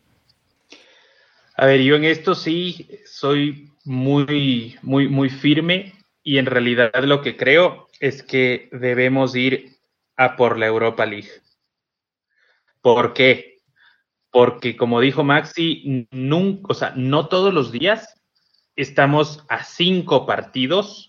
[1.55, 7.23] A ver, yo en esto sí soy muy, muy, muy firme y en realidad lo
[7.23, 9.79] que creo es que debemos ir
[10.15, 11.31] a por la Europa League.
[12.81, 13.63] ¿Por qué?
[14.29, 18.13] Porque como dijo Maxi, nunca, o sea, no todos los días
[18.75, 21.08] estamos a cinco partidos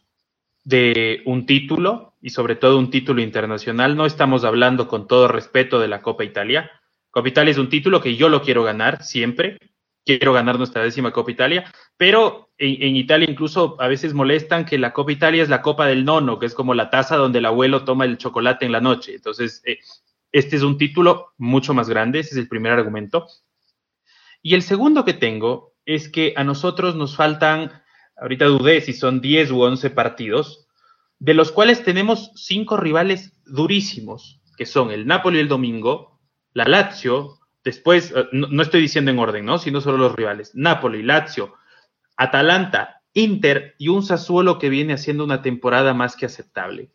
[0.70, 3.96] de un título y sobre todo un título internacional.
[3.96, 6.70] No estamos hablando con todo respeto de la Copa Italia.
[7.11, 9.59] Copa Italia es un título que yo lo quiero ganar siempre,
[10.04, 14.92] quiero ganar nuestra décima Copa Italia, pero en, Italia incluso a veces molestan que la
[14.92, 17.85] Copa Italia es la Copa del Nono, que es como la taza donde el abuelo
[17.85, 19.14] toma el chocolate en la noche.
[19.16, 19.80] Entonces, eh,
[20.30, 23.26] este es un título mucho más grande, ese es el primer argumento.
[24.40, 27.72] Y el segundo que tengo es que a nosotros nos faltan,
[28.20, 30.66] ahorita dudé si son 10 u 11 partidos,
[31.18, 36.20] de los cuales tenemos cinco rivales durísimos, que son el Napoli el domingo,
[36.52, 39.59] la Lazio, Después, eh, no, estoy diciendo en orden, ¿no?
[39.59, 40.52] Sino solo los rivales.
[40.54, 41.54] Napoli, Lazio,
[42.16, 46.92] Atalanta, Inter y un Sassuolo que viene haciendo una temporada más que aceptable.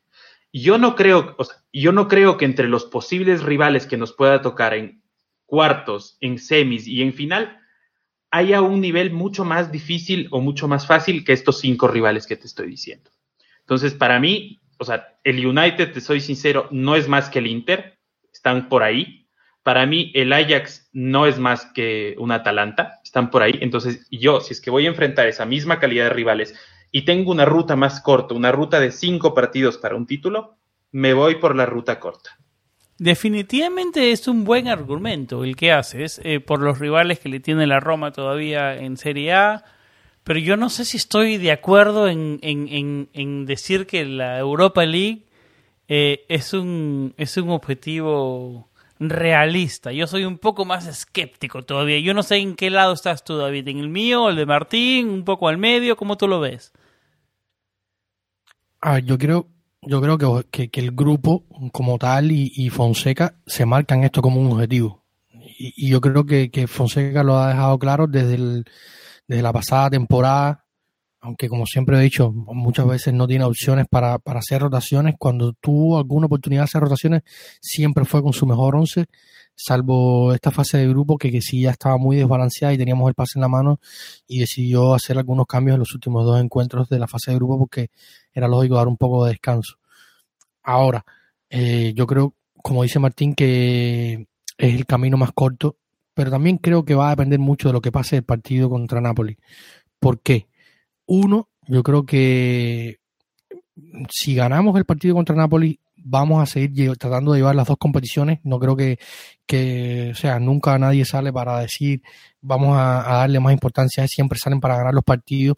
[0.52, 1.36] Yo no creo,
[1.74, 5.04] yo no creo que entre los posibles rivales que nos pueda tocar en
[5.46, 7.60] cuartos, en semis y en final
[8.36, 12.36] haya un nivel mucho más difícil o mucho más fácil que estos cinco rivales que
[12.36, 13.10] te estoy diciendo.
[13.62, 17.48] Entonces, para mí, o sea, el United, te soy sincero, no es más que el
[17.48, 17.98] Inter,
[18.34, 19.26] están por ahí,
[19.64, 23.58] para mí, el Ajax no es más que un Atalanta, están por ahí.
[23.62, 26.54] Entonces, yo, si es que voy a enfrentar esa misma calidad de rivales
[26.92, 30.58] y tengo una ruta más corta, una ruta de cinco partidos para un título,
[30.92, 32.38] me voy por la ruta corta.
[32.98, 37.68] Definitivamente es un buen argumento el que haces eh, por los rivales que le tiene
[37.68, 39.66] la Roma todavía en Serie A,
[40.24, 45.24] pero yo no sé si estoy de acuerdo en, en, decir que la Europa League
[45.90, 49.92] eh, es, un, es un objetivo realista.
[49.92, 52.00] Yo soy un poco más escéptico todavía.
[52.00, 53.68] Yo no sé en qué lado estás tú, David.
[53.68, 55.98] ¿En el mío, el de Martín, un poco al medio?
[55.98, 56.74] ¿Cómo tú lo ves?
[58.82, 59.48] Ah, yo creo,
[59.88, 64.52] yo creo que, que, el grupo como tal y, Fonseca se marcan esto como un
[64.52, 65.04] objetivo.
[65.58, 68.66] Y, yo creo que, que, Fonseca lo ha dejado claro desde, el,
[69.28, 70.66] desde la pasada temporada
[71.26, 75.16] aunque como siempre he dicho, muchas veces no tiene opciones para, para hacer rotaciones.
[75.18, 77.24] Cuando tuvo alguna oportunidad de hacer rotaciones,
[77.60, 79.06] siempre fue con su mejor once,
[79.56, 83.16] salvo esta fase de grupo que, que sí ya estaba muy desbalanceada y teníamos el
[83.16, 83.80] pase en la mano
[84.28, 87.58] y decidió hacer algunos cambios en los últimos dos encuentros de la fase de grupo
[87.58, 87.90] porque
[88.36, 89.78] era lógico dar un poco de descanso.
[90.62, 91.04] Ahora,
[91.50, 95.78] eh, yo creo, como dice Martín, que es el camino más corto,
[96.14, 99.02] pero también creo que va a depender mucho de lo que pase el partido contra
[99.02, 99.38] Napoli.
[100.00, 100.48] ¿Por qué?
[101.08, 103.00] Uno, yo creo que
[104.10, 108.40] si ganamos el partido contra Napoli, vamos a seguir tratando de llevar las dos competiciones.
[108.44, 109.00] No creo que,
[109.46, 112.02] que o sea, nunca nadie sale para decir
[112.42, 115.58] vamos a, darle más importancia, siempre salen para ganar los partidos.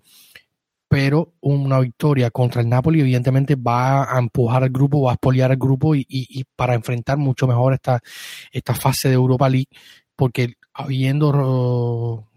[0.89, 5.51] Pero una victoria contra el Napoli, evidentemente, va a empujar al grupo, va a espoliar
[5.51, 7.99] al grupo y, y, para enfrentar mucho mejor esta,
[8.51, 9.67] esta fase de Europa League,
[10.15, 12.27] porque habiendo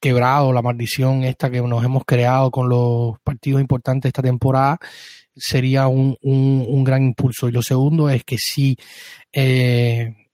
[0.00, 4.78] quebrado la maldición esta que nos hemos creado con los partidos importantes esta temporada,
[5.34, 7.48] sería un, un, gran impulso.
[7.48, 8.76] Y lo segundo es que si
[9.32, 10.27] eh,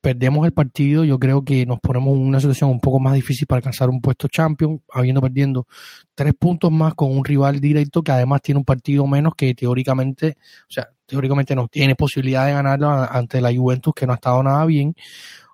[0.00, 3.46] perdemos el partido, yo creo que nos ponemos en una situación un poco más difícil
[3.46, 5.66] para alcanzar un puesto champion, habiendo perdiendo
[6.14, 10.36] tres puntos más con un rival directo que además tiene un partido menos que teóricamente,
[10.68, 14.42] o sea, teóricamente no tiene posibilidad de ganarlo ante la Juventus que no ha estado
[14.42, 14.94] nada bien.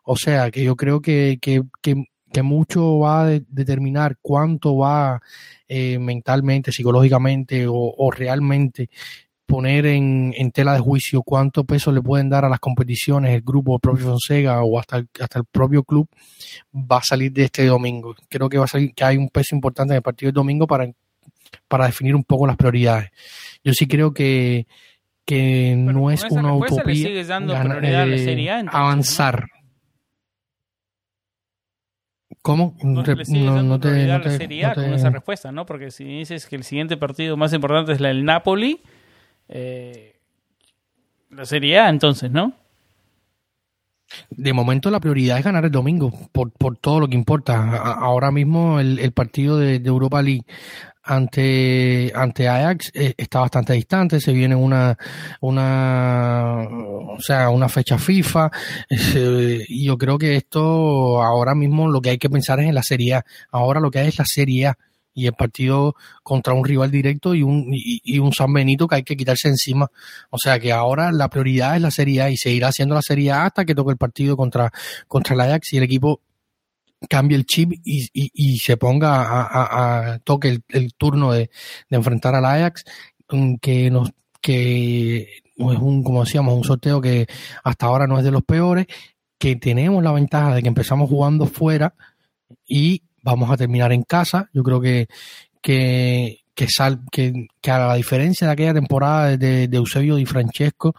[0.05, 5.21] O sea, que yo creo que, que, que que mucho va a determinar cuánto va
[5.69, 8.91] eh, mentalmente, psicológicamente o, realmente
[9.51, 13.75] poner en, tela de juicio cuánto peso le pueden dar a las competiciones el grupo,
[13.75, 16.09] el propio Fonseca o hasta el, hasta el propio club
[16.73, 18.15] va a salir de este domingo.
[18.29, 20.69] Creo que va a salir que hay un peso importante en el partido del domingo
[20.69, 20.89] para,
[21.67, 23.11] para definir un poco las prioridades.
[23.65, 24.69] Yo sí creo que,
[25.25, 29.47] que no es una utopía eh, avanzar.
[32.41, 32.77] ¿Cómo?
[32.85, 35.67] No, te, no te, sería con esa respuesta, ¿no?
[35.67, 38.81] Porque si dices que el siguiente partido más importante es el Napoli,
[39.51, 40.17] eh,
[41.31, 42.55] La Serie A, entonces, ¿no?
[44.31, 47.77] De momento la prioridad es ganar el domingo, por, por todo lo que importa.
[47.77, 50.45] ahora mismo el, partido de, Europa League
[51.03, 54.97] ante, ante Ajax eh, está bastante distante, se viene una,
[55.41, 58.51] una, o sea, una fecha FIFA,
[59.69, 62.83] y yo creo que esto ahora mismo lo que hay que pensar es en la
[62.83, 63.25] Serie A.
[63.51, 64.79] Ahora lo que hay es la Serie A
[65.15, 69.03] y el partido contra un rival directo y un, y, un San Benito que hay
[69.03, 69.91] que quitarse encima.
[70.31, 73.33] O sea que ahora la prioridad es la Serie A y seguirá siendo la Serie
[73.33, 74.73] A hasta que toque el partido contra,
[75.09, 76.21] contra el Ajax y el equipo
[77.09, 81.51] cambie el chip y, y, se ponga a, toque el, turno de,
[81.89, 82.85] de, enfrentar al Ajax
[83.61, 87.27] que nos que es un como decíamos un sorteo que
[87.63, 88.87] hasta ahora no es de los peores
[89.39, 91.95] que tenemos la ventaja de que empezamos jugando fuera
[92.67, 94.49] y vamos a terminar en casa.
[94.53, 95.07] Yo creo que,
[95.61, 100.95] que, que, sal, que, que a la diferencia de aquella temporada de, Eusebio Di Francesco,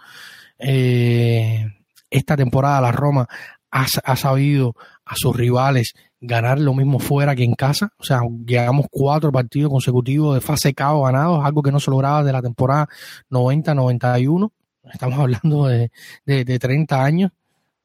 [0.60, 1.66] eh,
[2.10, 3.28] esta temporada la Roma
[3.72, 7.92] ha, ha, sabido a sus rivales ganar lo mismo fuera que en casa.
[7.98, 12.24] O sea, llegamos cuatro partidos consecutivos de fase KO ganados, algo que no se lograba
[12.24, 12.88] de la temporada
[13.30, 14.52] 90-91.
[14.92, 15.92] Estamos hablando de,
[16.26, 17.32] de, de, 30 años.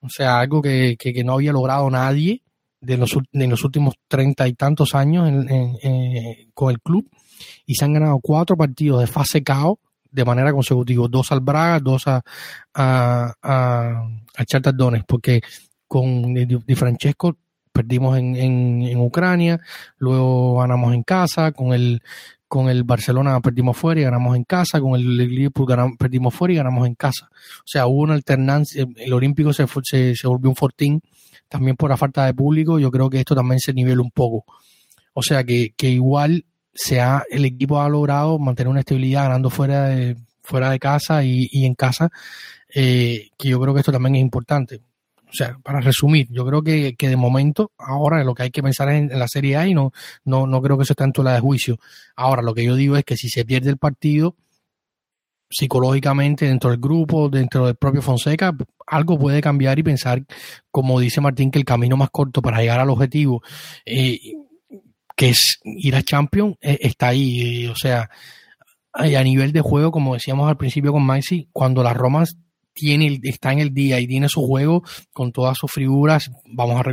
[0.01, 2.42] O sea, algo que, que no había logrado nadie
[2.80, 5.28] de los, de los últimos treinta y tantos años
[6.54, 7.08] con el club
[7.64, 9.78] y se han ganado cuatro partidos de fase KO
[10.10, 12.22] de manera consecutiva, dos al Braga, dos a,
[12.74, 14.06] a, a,
[15.06, 15.42] porque
[15.86, 17.36] con Di Francesco
[17.70, 19.60] perdimos en, en, Ucrania,
[19.98, 22.00] luego ganamos en casa, con el
[22.48, 25.66] con el Barcelona perdimos fuera y ganamos en casa, con el Liverpool
[25.98, 27.28] perdimos fuera y ganamos en casa.
[27.30, 31.02] O sea, hubo una alternancia, el Olímpico se, se, se volvió un fortín
[31.48, 34.44] también por la falta de público, yo creo que esto también se nivela un poco.
[35.14, 39.88] O sea que, que igual se el equipo ha logrado mantener una estabilidad ganando fuera
[39.88, 42.11] de, fuera de casa y, y en casa,
[42.74, 44.80] eh, que yo creo que esto también es importante.
[45.28, 48.62] O sea, para resumir, yo creo que, que de momento, ahora lo que hay que
[48.62, 49.92] pensar es en, la Serie A y no,
[50.24, 51.78] no, no creo que eso esté en la de juicio.
[52.14, 54.37] Ahora, lo que yo digo es que si se pierde el partido,
[55.48, 58.56] psicológicamente dentro del grupo, dentro del propio Fonseca,
[58.87, 60.24] algo puede cambiar y pensar,
[60.70, 63.42] como dice Martín, que el camino más corto para llegar al objetivo,
[63.85, 64.18] eh,
[65.16, 67.66] que es ir a Champions, eh, está ahí.
[67.68, 68.11] o sea,
[68.92, 72.37] a nivel de juego, como decíamos al principio con Maxi, cuando las Romas
[72.76, 74.84] tiene, está en el día y tiene su juego
[75.14, 76.30] con todas sus figuras.
[76.44, 76.84] Vamos a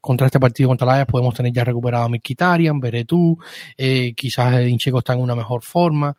[0.00, 3.38] contra este partido contra la podemos tener ya recuperado a Mikitarian, Beretú,
[3.78, 6.16] eh, quizás Incheco está en una mejor forma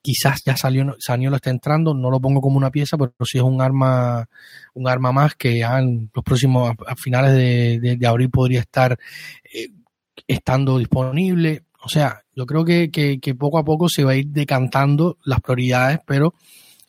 [0.00, 3.44] quizás ya salió, lo está entrando, no lo pongo como una pieza, pero sí es
[3.44, 4.26] un arma,
[4.72, 8.98] un arma más que ya en los próximos, a, finales de, abril podría estar
[9.52, 9.68] eh,
[10.26, 11.64] estando disponible.
[11.82, 15.40] O sea, yo creo que, que, poco a poco se va a ir decantando las
[15.40, 16.34] prioridades, pero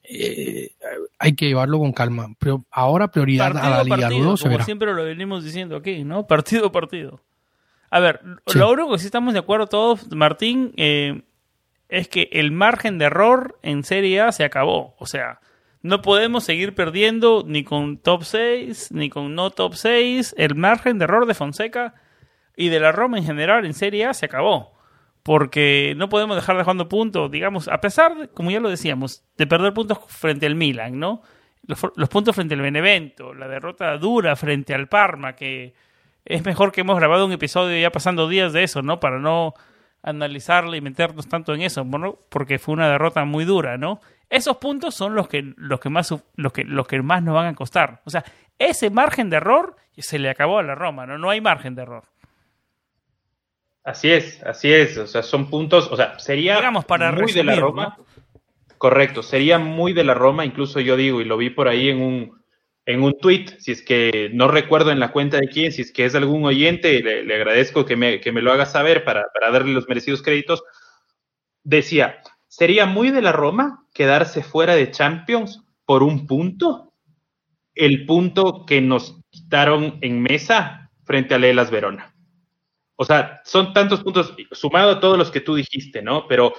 [0.03, 0.71] eh,
[1.19, 2.33] hay que llevarlo con calma.
[2.39, 6.25] Pero ahora prioridad a la Liga partido, como siempre lo venimos diciendo aquí, ¿no?
[6.25, 7.21] Partido a partido.
[7.91, 8.21] A ver,
[8.55, 11.23] lo único que sí estamos de acuerdo todos, Martín, eh,
[11.89, 14.95] es que el margen de error en Serie A se acabó.
[14.99, 15.41] O sea,
[15.81, 20.35] no podemos seguir perdiendo ni con top 6, ni con no top 6.
[20.37, 21.95] El margen de error de Fonseca
[22.55, 24.78] y de la Roma en general en Serie A se acabó.
[25.29, 29.75] Porque no podemos dejar dejando puntos, digamos, a pesar, como ya lo decíamos, de perder
[29.75, 31.21] puntos frente al Milan, ¿no?
[31.67, 35.75] Los, puntos frente al Benevento, la derrota dura frente al Parma, que
[36.25, 38.99] es mejor que hemos grabado un episodio ya pasando días de eso, ¿no?
[38.99, 39.53] Para no
[40.01, 41.85] analizarle y meternos tanto en eso,
[42.29, 44.01] porque fue una derrota muy dura, ¿no?
[44.31, 47.45] Esos puntos son los que, los que más los que, los que más nos van
[47.45, 48.01] a costar.
[48.03, 48.25] O sea,
[48.57, 51.19] ese margen de error se le acabó a la Roma, ¿no?
[51.19, 52.05] No hay margen de error.
[53.89, 54.99] Así es, así es.
[54.99, 57.97] O sea, son puntos, o sea, sería para muy de la Roma.
[58.77, 61.99] Correcto, sería muy de la Roma, incluso yo digo, y lo vi por ahí en
[61.99, 62.39] un,
[62.85, 65.91] en un tweet, si es que no recuerdo en la cuenta de quién, si es
[65.91, 69.51] que es algún oyente, le, agradezco que me, que me, lo haga saber para, para,
[69.51, 70.63] darle los merecidos créditos,
[71.63, 76.93] decía, ¿sería muy de la Roma quedarse fuera de Champions por un punto?
[77.73, 82.08] El punto que nos quitaron en mesa frente a Lelas Verona.
[83.01, 86.27] O sea, son tantos puntos, sumado a todos los que tú dijiste, ¿no?
[86.27, 86.53] Pero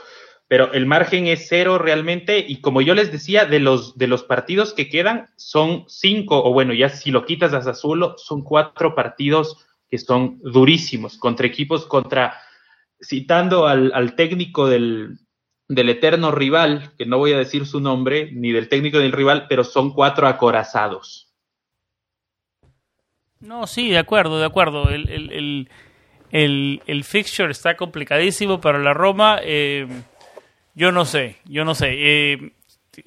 [0.50, 4.24] pero el margen es cero realmente y como yo les decía, de los, de los
[4.24, 8.96] partidos que quedan son cinco, o bueno, ya si lo quitas a Sassuolo, son cuatro
[8.96, 12.36] partidos que son durísimos contra equipos, contra,
[13.00, 15.20] citando al, técnico del,
[15.68, 19.46] del eterno rival, que no voy a decir su nombre, ni del técnico del rival,
[19.48, 21.28] pero son cuatro acorazados.
[23.38, 24.90] No, sí, de acuerdo, de acuerdo.
[24.90, 25.68] El,
[27.04, 29.38] fixture está complicadísimo para la Roma.
[29.42, 29.86] Eh,
[30.74, 31.88] yo no sé, yo no sé.
[31.92, 32.52] Eh,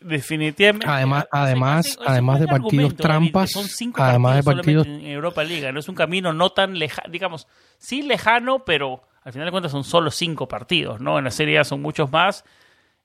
[0.02, 0.88] definitivamente.
[0.88, 5.80] Además, además, además de partidos trampas, son cinco además de partidos en Europa Liga, no
[5.80, 7.48] es un camino no tan lejano, digamos,
[7.78, 11.18] sí lejano, pero al final de cuentas son solo cinco partidos, ¿no?
[11.18, 12.44] En la Serie A son muchos más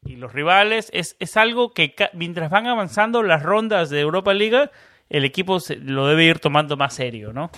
[0.05, 4.71] y los rivales es, es algo que mientras van avanzando las rondas de Europa Liga,
[5.11, 7.51] el equipo lo debe ir tomando más serio, ¿no?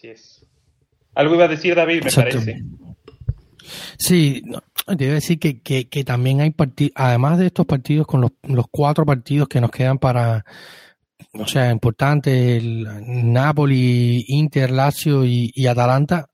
[0.00, 0.46] Así es.
[1.14, 2.62] Algo iba a decir David, me parece.
[3.98, 4.62] Sí, no,
[4.96, 8.22] te iba a decir que, que, que también hay partidos, además de estos partidos, con
[8.22, 10.46] los, los cuatro partidos que nos quedan para,
[11.34, 12.86] o sea, importante, el
[13.30, 16.29] Napoli, Inter, Lazio y, y Atalanta,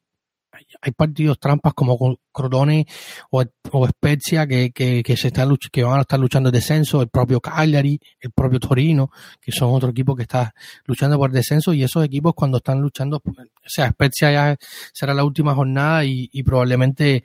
[0.87, 2.87] hay partidos trampas como Crotone
[3.31, 7.03] o, o Spezia que, que, que, se están, que van a estar luchando el descenso,
[7.03, 9.11] el propio Cagliari, el propio Torino,
[9.41, 13.17] que son otro equipo que está luchando por descenso y esos equipos cuando están luchando,
[13.25, 14.57] o sea, Spezia ya
[14.93, 17.25] será la última jornada y, y probablemente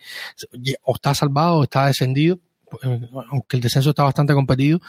[0.84, 2.40] o está salvado o está descendido
[3.30, 4.80] aunque el descenso está bastante competido,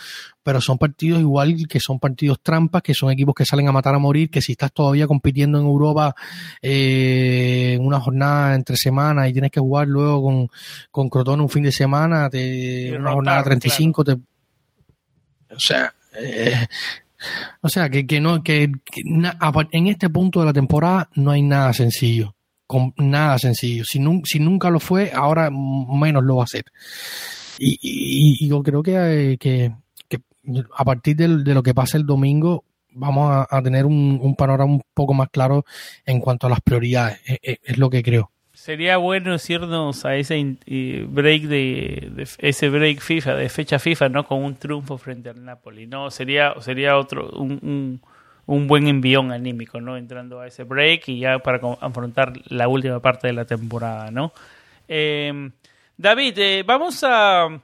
[0.42, 3.94] pero son partidos igual que son partidos trampas, que son equipos que salen a matar
[3.94, 6.14] a morir, que si estás todavía compitiendo en Europa
[6.60, 10.48] eh, en una jornada entre semanas y tienes que jugar luego con,
[10.90, 16.66] con Crotone un fin de semana, te, una jornada 35, te, o sea, eh,
[17.60, 21.72] o sea, que, que no, que, en este punto de la temporada no hay nada
[21.72, 22.34] sencillo.
[22.66, 23.84] Con, nada sencillo.
[23.84, 26.64] Si, si nunca lo fue, ahora menos lo va a ser.
[27.58, 29.72] Y, yo creo que, que,
[30.74, 35.14] a partir de, lo que pase el domingo vamos a, tener un, panorama un poco
[35.14, 35.64] más claro
[36.04, 37.20] en cuanto a las prioridades.
[37.24, 38.30] Es, e, es, lo que creo.
[38.52, 40.56] Sería bueno irnos a ese
[41.08, 44.26] break de, ese break FIFA, de fecha FIFA, ¿no?
[44.26, 46.10] Con un triunfo frente al Napoli, ¿no?
[46.10, 48.00] Sería, sería otro, un,
[48.46, 49.96] un, buen envión anímico, ¿no?
[49.96, 54.32] Entrando a ese break y ya para afrontar la última parte de la temporada, ¿no?
[54.86, 55.50] Eh,
[56.02, 57.60] David, eh, vamos a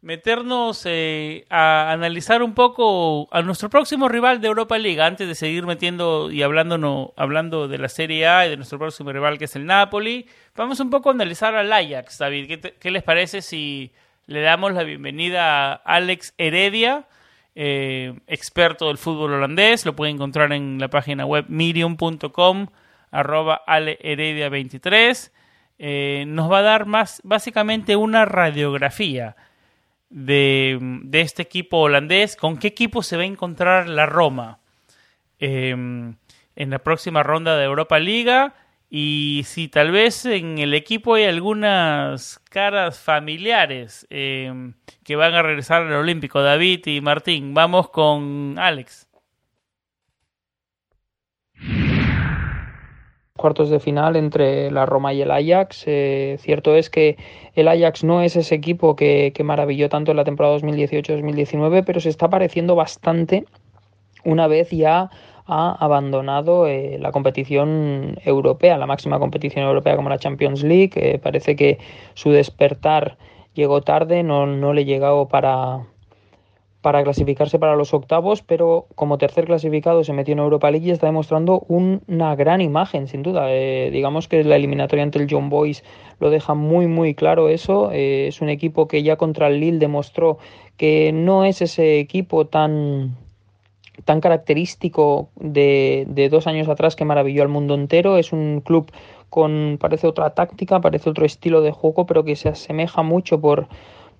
[0.00, 5.34] meternos eh, a analizar un poco a nuestro próximo rival de Europa League antes de
[5.34, 9.44] seguir metiendo y hablando, hablando de la Serie A y de nuestro próximo rival que
[9.44, 10.26] es el Napoli.
[10.56, 12.60] Vamos un poco a analizar al Ajax, David.
[12.80, 13.92] ¿Qué, les parece si
[14.24, 17.08] le damos la bienvenida a Alex Heredia,
[17.54, 19.84] eh, experto del fútbol holandés?
[19.84, 22.68] Lo pueden encontrar en la página web medium.com
[23.10, 25.30] arroba aleheredia23
[25.82, 29.34] eh, nos va a dar más básicamente una radiografía
[30.10, 30.78] de,
[31.12, 34.58] este equipo holandés, con qué equipo se va a encontrar la Roma
[35.38, 36.16] em,
[36.54, 38.56] en la próxima ronda de Europa Liga
[38.90, 45.40] y si tal vez en el equipo hay algunas caras familiares em, que van a
[45.40, 47.54] regresar al Olímpico, David y Martín.
[47.54, 49.09] Vamos con Alex.
[53.40, 55.84] Cuartos de final entre la Roma y el Ajax.
[55.86, 57.16] Eh, cierto es que
[57.54, 62.10] el Ajax no es ese equipo que, maravilló tanto en la temporada 2018-2019, pero se
[62.10, 63.46] está pareciendo bastante
[64.24, 65.10] una vez ya
[65.46, 70.92] ha abandonado eh, la competición europea, la máxima competición europea como la Champions League.
[70.96, 71.78] Eh, parece que
[72.12, 73.16] su despertar
[73.54, 75.86] llegó tarde, no, no le llegó para,
[76.80, 80.90] para clasificarse para los octavos, pero como tercer clasificado se metió en Europa League y
[80.90, 83.52] está demostrando una gran imagen, sin duda.
[83.52, 85.84] Eh, digamos que la eliminatoria ante el John Boys
[86.20, 87.90] lo deja muy, muy claro eso.
[87.92, 90.38] Eh, es un equipo que ya contra el Lille demostró
[90.78, 93.16] que no es ese equipo tan
[94.06, 98.16] tan característico de, de dos años atrás que maravilló al mundo entero.
[98.16, 98.90] Es un club
[99.28, 103.68] con, parece otra táctica, parece otro estilo de juego, pero que se asemeja mucho por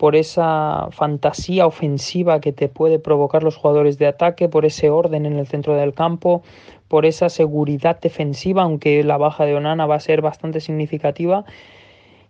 [0.00, 5.26] por esa fantasía ofensiva que te puede provocar los jugadores de ataque, por ese orden
[5.26, 6.42] en el centro del campo,
[6.88, 11.44] por esa seguridad defensiva, aunque la baja de Onana va a ser bastante significativa.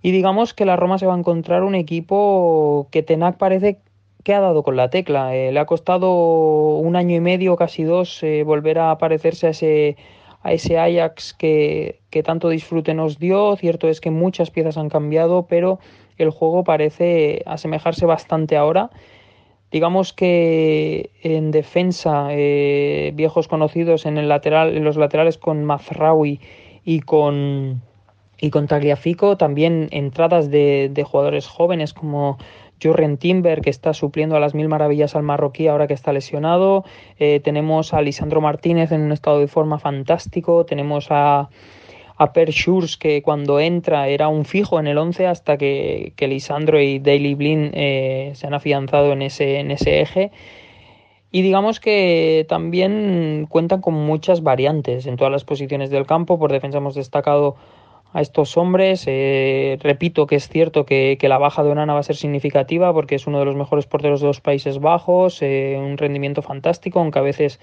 [0.03, 3.79] Y digamos que la Roma se va a encontrar un equipo que Tenac parece
[4.25, 5.37] que ha dado con la tecla.
[5.37, 9.51] Eh, le ha costado un año y medio, casi dos, eh, volver a parecerse a
[9.51, 9.97] ese,
[10.43, 13.55] a ese Ajax que, que tanto disfrute nos dio.
[13.55, 15.79] Cierto es que muchas piezas han cambiado, pero
[16.23, 18.91] el juego parece asemejarse bastante ahora.
[19.71, 26.41] Digamos que en defensa, eh, viejos conocidos en, el lateral, en los laterales con Mazraoui
[26.85, 27.81] y con,
[28.41, 32.37] y con Tagliafico, también entradas de, jugadores jóvenes como
[32.83, 36.85] Jurgen Timber, que está supliendo a las mil maravillas al marroquí ahora que está lesionado.
[37.19, 40.65] Eh, tenemos a Lisandro Martínez en un estado de forma fantástico.
[40.65, 41.49] Tenemos a,
[42.21, 46.29] a Per Schurz, que cuando entra era un fijo en el 11 hasta que, que
[46.29, 50.31] Lisandro y Daily Blin eh, se han afianzado en ese, en ese eje.
[51.33, 56.39] Y digamos que también cuentan con muchas variantes en todas las posiciones del campo.
[56.39, 57.57] Por defensa hemos destacado
[58.13, 59.05] a estos hombres.
[59.07, 63.15] Eh, repito que es cierto que, la baja de Onana va a ser significativa porque
[63.15, 67.19] es uno de los mejores porteros de los Países Bajos, eh, un rendimiento fantástico, aunque
[67.19, 67.61] a veces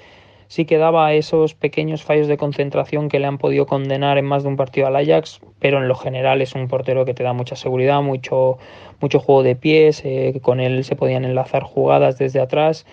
[0.47, 4.43] sí que daba esos pequeños fallos de concentración que le han podido condenar en más
[4.43, 7.33] de un partido al Ajax, pero en lo general es un portero que te da
[7.33, 8.57] mucha seguridad, mucho,
[8.99, 12.85] mucho juego de pies, eh, con él se podían enlazar jugadas desde atrás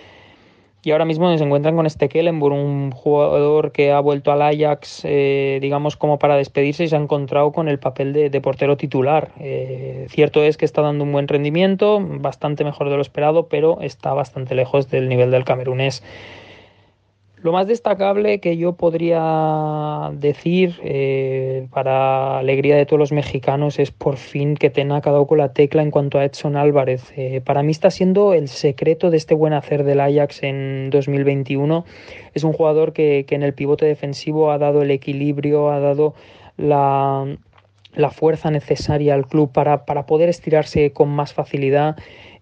[0.85, 5.01] y ahora mismo se encuentran con este Kellenburg, un jugador que ha vuelto al Ajax,
[5.03, 9.31] eh, digamos, como para despedirse y se ha encontrado con el papel de, portero titular.
[9.39, 13.81] Eh, cierto es que está dando un buen rendimiento, bastante mejor de lo esperado, pero
[13.81, 16.03] está bastante lejos del nivel del camerunés.
[17.45, 23.91] Lo más destacable que yo podría decir eh, para alegría de todos los mexicanos es
[23.91, 27.13] por fin que Tenac ha dado con la tecla en cuanto a Edson Álvarez.
[27.15, 31.85] Eh, para mí está siendo el secreto de este buen hacer del Ajax en 2021.
[32.33, 36.15] Es un jugador que, que en el pivote defensivo ha dado el equilibrio, ha dado
[36.57, 37.27] la,
[37.93, 41.95] la fuerza necesaria al club para, para poder estirarse con más facilidad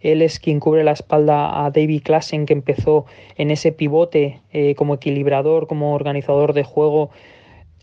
[0.04, 3.06] él es quien cubre la espalda a David Klassen, que empezó
[3.38, 7.10] en ese pivote eh, como equilibrador, como organizador de juego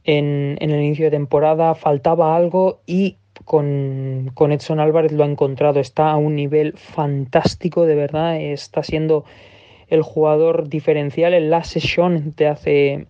[0.04, 1.74] en, el inicio de temporada.
[1.74, 3.16] Faltaba algo y
[3.46, 5.80] con, con, Edson Álvarez lo ha encontrado.
[5.80, 8.38] Está a un nivel fantástico, de verdad.
[8.38, 9.24] Está siendo
[9.88, 13.06] el jugador diferencial en la sesión de hace,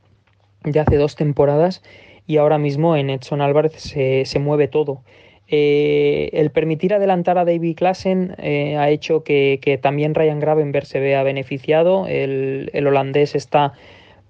[0.62, 1.82] de hace dos temporadas
[2.28, 5.02] y ahora mismo en Edson Álvarez se, se mueve todo.
[5.52, 11.00] Eh, el permitir adelantar a David Klassen eh, ha hecho que, también Ryan Gravenberg se
[11.00, 12.06] vea beneficiado.
[12.06, 13.72] El, holandés está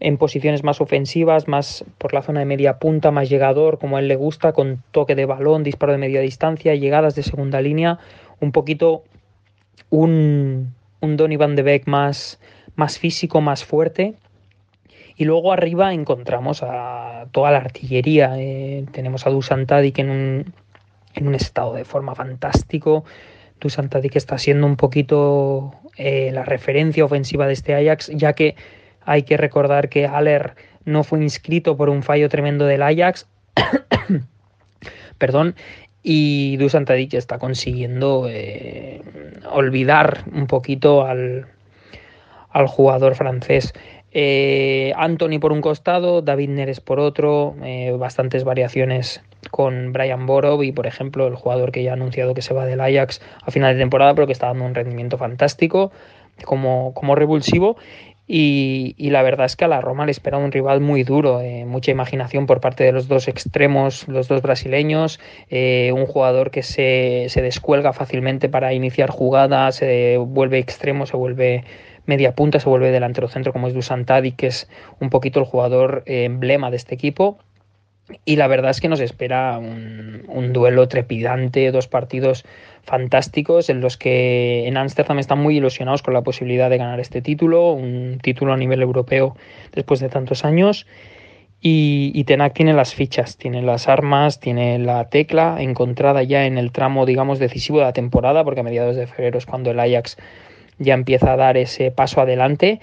[0.00, 4.00] en posiciones más ofensivas, más por la zona de media punta, más llegador, como a
[4.00, 7.98] él le gusta, con toque de balón, disparo de media distancia, llegadas de segunda línea,
[8.40, 9.04] un poquito
[9.90, 12.40] un, Donny Van de Beek más,
[12.76, 14.14] más físico, más fuerte.
[15.18, 18.36] Y luego arriba encontramos a toda la artillería.
[18.38, 20.54] Eh, tenemos a Dusan Tadic en un,
[21.14, 23.04] en un estado de forma fantástico.
[23.60, 28.56] Dusan que está siendo un poquito eh, la referencia ofensiva de este Ajax, ya que
[29.04, 30.54] hay que recordar que Haller
[30.84, 33.26] no fue inscrito por un fallo tremendo del Ajax.
[35.18, 35.54] Perdón.
[36.02, 39.02] Y Dusan Tadic está consiguiendo eh,
[39.52, 41.46] olvidar un poquito al,
[42.48, 43.74] al jugador francés.
[44.12, 47.54] Eh, Anthony por un costado, David Neres por otro,
[47.98, 50.26] bastantes variaciones con Brian
[50.62, 53.50] y por ejemplo, el jugador que ya ha anunciado que se va del Ajax a
[53.50, 55.92] final de temporada, pero que está dando un rendimiento fantástico
[56.44, 57.76] como, como revulsivo.
[58.32, 61.64] Y, la verdad es que a la Roma le espera un rival muy duro, eh,
[61.64, 65.18] mucha imaginación por parte de los dos extremos, los dos brasileños,
[65.48, 71.16] eh, un jugador que se, se descuelga fácilmente para iniciar jugadas, se vuelve extremo, se
[71.16, 71.64] vuelve
[72.06, 74.68] media punta, se vuelve delantero centro como es Dusan Tadic, que es
[75.00, 77.38] un poquito el jugador eh, emblema de este equipo.
[78.24, 82.44] Y la verdad es que nos espera un, duelo trepidante, dos partidos
[82.82, 87.22] fantásticos en los que en Amsterdam están muy ilusionados con la posibilidad de ganar este
[87.22, 89.36] título, un título a nivel europeo
[89.72, 90.86] después de tantos años.
[91.62, 96.56] Y, y, Tenac tiene las fichas, tiene las armas, tiene la tecla encontrada ya en
[96.56, 99.78] el tramo, digamos, decisivo de la temporada, porque a mediados de febrero es cuando el
[99.78, 100.16] Ajax
[100.78, 102.80] ya empieza a dar ese paso adelante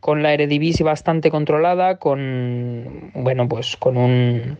[0.00, 4.58] con la Eredivisie bastante controlada, con bueno, pues con un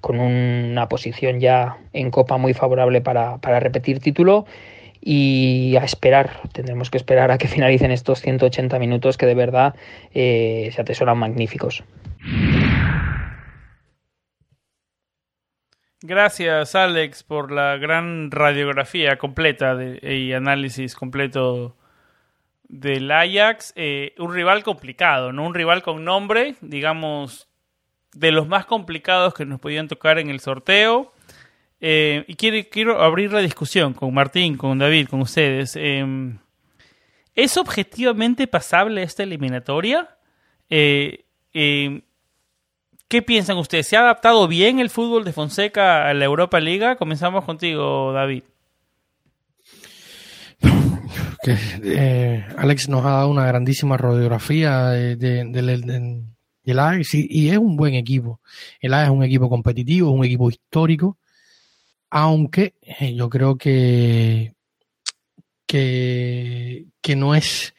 [0.00, 4.44] con una posición ya en Copa muy favorable para, repetir título
[5.00, 9.74] y a esperar, tendremos que esperar a que finalicen estos 180 minutos que de verdad
[10.12, 11.84] eh, se atesoran magníficos.
[16.02, 21.76] Gracias Alex por la gran radiografía completa y análisis completo
[22.68, 25.44] del Ajax, eh, un rival complicado, ¿no?
[25.44, 27.48] Un rival con nombre, digamos,
[28.12, 31.12] de los más complicados que nos podían tocar en el sorteo.
[31.80, 35.76] Eh, y quiero, abrir la discusión con Martín, con David, con ustedes.
[35.76, 36.38] Em,
[37.34, 40.16] ¿Es objetivamente pasable esta eliminatoria?
[40.70, 42.02] Eh, em,
[43.08, 43.86] ¿Qué piensan ustedes?
[43.86, 46.96] ¿Se ha adaptado bien el fútbol de Fonseca a la Europa Liga?
[46.96, 48.44] Comenzamos contigo, David
[51.44, 57.76] que eh, Alex nos ha dado una grandísima radiografía de, del Ajax y, es un
[57.76, 58.40] buen equipo.
[58.80, 61.18] El Ajax es un equipo competitivo, es un equipo histórico,
[62.08, 64.54] aunque eh, yo creo que,
[65.66, 67.74] que, que no es,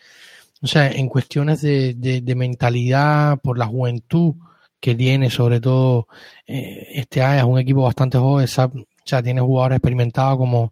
[0.61, 4.35] o sea, en cuestiones de, de, mentalidad, por la juventud
[4.79, 6.07] que tiene, sobre todo
[6.45, 10.71] eh, este Ajax es un equipo bastante joven, o sea, tiene jugadores experimentados como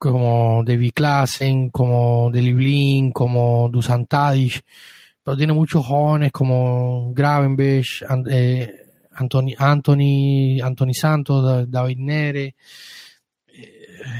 [0.00, 4.64] como David Klassen, como Deliblin, como Dusan Tadic,
[5.22, 7.84] pero tiene muchos jóvenes como Gravenberg,
[8.30, 8.76] eh,
[9.12, 12.54] Anthony, Anthony, Anthony Santos, David Nere,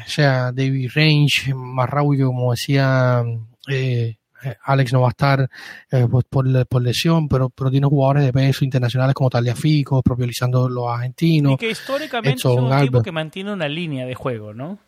[0.06, 3.24] o sea, David Range, Marraui, como decía
[3.66, 4.16] eh,
[4.64, 5.50] Alex no va a estar
[5.90, 10.26] eh, pues, por, por, lesión, pero, pero tiene jugadores de peso internacionales como Fico, propio
[10.26, 11.54] Lisandro los argentinos.
[11.54, 14.78] Y que históricamente es un equipo que mantiene una línea de juego, ¿no?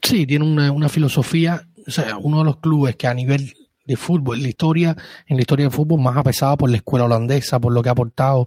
[0.00, 3.52] Sí, tiene una, una filosofía, o sea, uno de los clubes que a nivel
[3.84, 7.58] de fútbol, la historia, en la historia del fútbol más apesada por la escuela holandesa,
[7.58, 8.46] por lo que ha aportado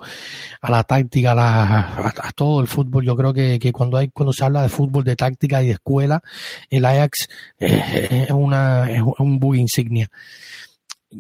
[0.61, 3.03] a la táctica, a, la, todo el fútbol.
[3.05, 5.73] Yo creo que, que, cuando hay, cuando se habla de fútbol, de táctica y de
[5.73, 6.21] escuela,
[6.69, 7.27] el Ajax
[7.59, 10.09] es una, es un bug insignia.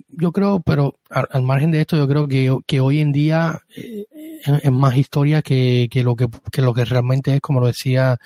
[0.09, 4.05] Yo creo, pero al, margen de esto, yo creo que, que hoy en día eh,
[4.45, 8.17] es más historia que, que, lo que, que lo que realmente es, como lo decía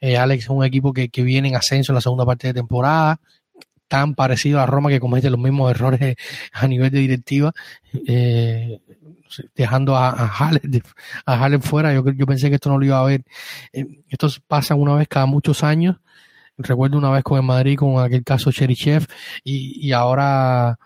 [0.00, 3.20] eh, Alex, un equipo que, que viene en ascenso en la segunda parte de temporada,
[3.88, 6.16] tan parecido a Roma que comete los mismos errores
[6.52, 7.52] a nivel de directiva,
[8.06, 8.80] eh,
[9.54, 10.50] dejando a, a
[11.26, 11.92] a fuera.
[11.92, 13.24] Yo, yo pensé que esto no lo iba a ver.
[13.72, 15.96] Eh, esto pasa una vez cada muchos años.
[16.58, 19.06] Recuerdo una vez con el Madrid, con aquel caso Cherichev,
[19.44, 20.78] y, y ahora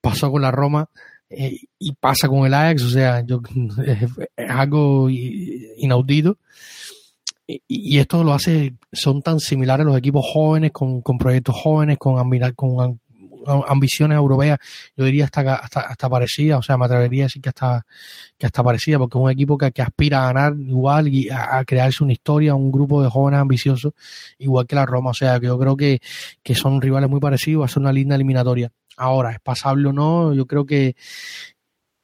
[0.00, 0.88] pasó con la Roma.
[1.34, 3.40] Eh, y pasa con el Ajax, o sea, yo,
[3.86, 6.38] es, algo inaudito.
[7.46, 12.16] Y, esto lo hace, son tan similares los equipos jóvenes, con, con proyectos jóvenes, con,
[12.54, 13.00] con
[13.66, 14.58] ambiciones europeas,
[14.96, 17.84] yo diría hasta, hasta, hasta parecida, o sea, me atrevería a decir que hasta,
[18.38, 21.64] que hasta parecida, porque es un equipo que, que aspira a ganar igual y a,
[21.64, 23.92] crearse una historia, un grupo de jóvenes ambiciosos,
[24.38, 26.00] igual que la Roma, o sea, que yo creo que,
[26.42, 28.70] que son rivales muy parecidos, va a ser una linda eliminatoria.
[28.96, 30.34] Ahora, ¿es pasable o no?
[30.34, 30.96] Yo creo que,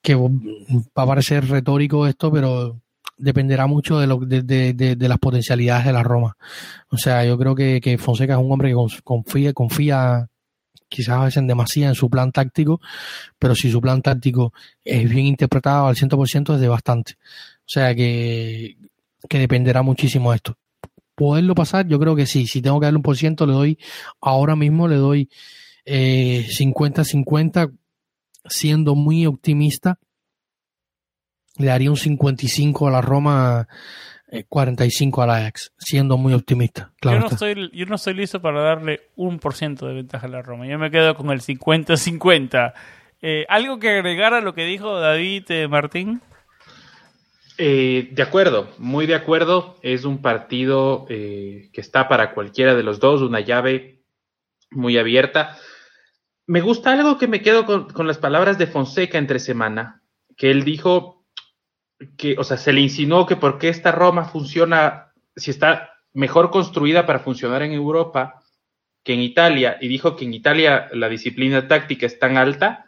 [0.02, 2.80] que va a parecer retórico esto, pero
[3.18, 6.36] dependerá mucho de, lo, de, de, de, las potencialidades de la Roma.
[6.90, 10.28] O sea, yo creo que, que Fonseca es un hombre que confía, confía
[10.88, 12.80] quizás a veces en demasía en su plan táctico,
[13.38, 14.52] pero si su plan táctico
[14.84, 17.14] es bien interpretado al 100% es de bastante.
[17.60, 18.76] O sea que,
[19.28, 20.56] que dependerá muchísimo de esto.
[21.14, 22.46] Poderlo pasar, yo creo que sí.
[22.46, 23.78] Si tengo que darle un por ciento, le doy,
[24.20, 25.28] ahora mismo le doy
[25.88, 27.72] eh, 50-50,
[28.44, 29.98] siendo muy optimista
[31.58, 33.68] le daría un 55 a la Roma,
[34.48, 36.92] 45 eh, a la Ajax, siendo muy optimista.
[37.00, 40.26] Claro yo, no estoy, yo no estoy listo para darle un por ciento de ventaja
[40.26, 40.66] a la Roma.
[40.66, 42.72] Yo me quedo con el 50-50.
[43.20, 46.22] Eh, ¿Algo que agregar a lo que dijo David eh, Martín?
[47.58, 49.80] de acuerdo, muy de acuerdo.
[49.82, 53.98] Es un partido que está para cualquiera de los dos, una llave
[54.70, 55.58] muy abierta.
[56.48, 60.02] Me gusta algo que me quedo con, con las palabras de Fonseca entre semana,
[60.34, 61.26] que él dijo,
[62.16, 66.50] que, o sea, se le insinuó que por qué esta Roma funciona, si está mejor
[66.50, 68.42] construida para funcionar en Europa
[69.04, 72.86] que en Italia, y dijo que en Italia la disciplina táctica es tan alta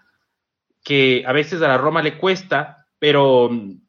[0.82, 3.84] que a veces a la Roma le cuesta, pero en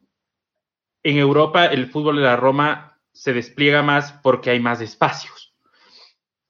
[1.02, 5.54] Europa el fútbol de la Roma se despliega más porque hay más espacios.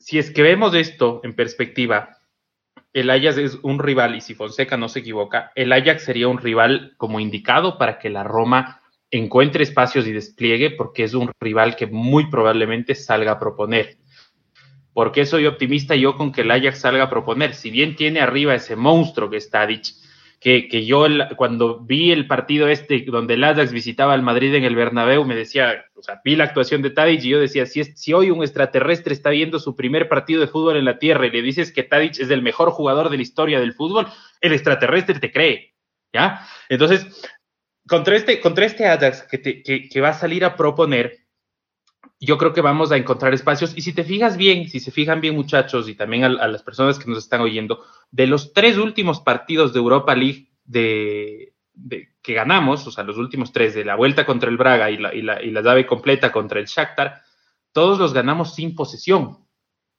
[0.01, 2.19] Si es que vemos esto en perspectiva,
[2.93, 6.39] el Ajax es un rival, y si Fonseca no se equivoca, el Ajax sería un
[6.39, 8.81] rival como indicado para que la Roma
[9.11, 13.99] encuentre espacios y despliegue, porque es un rival que muy probablemente salga a proponer.
[14.93, 17.55] ¿Por qué soy optimista yo con que el Ajax salga a proponer?
[17.55, 19.87] Si bien tiene arriba ese monstruo que es Tadic,
[20.43, 24.75] que, yo cuando vi el partido este donde el Ajax visitaba al Madrid en el
[24.75, 27.93] Bernabéu, me decía, o sea, vi la actuación de Tadic y yo decía, si, es,
[27.95, 31.31] si hoy un extraterrestre está viendo su primer partido de fútbol en la Tierra y
[31.31, 34.09] le dices que Tadic es el mejor jugador de la historia del fútbol,
[34.41, 35.75] el extraterrestre te cree,
[36.13, 36.45] ¿ya?
[36.69, 37.07] Entonces,
[37.87, 41.19] contra este, contra este Ajax que, que va a salir a proponer,
[42.21, 43.77] yo creo que vamos a encontrar espacios.
[43.77, 46.99] Y si te fijas bien, si se fijan bien muchachos y también a, las personas
[46.99, 50.49] que nos están oyendo, de los tres últimos partidos de Europa League
[52.23, 55.15] que ganamos, o sea, los últimos tres de la vuelta contra el Braga y la,
[55.15, 57.23] y la, y la llave completa contra el Shakhtar,
[57.73, 59.39] todos los ganamos sin posesión.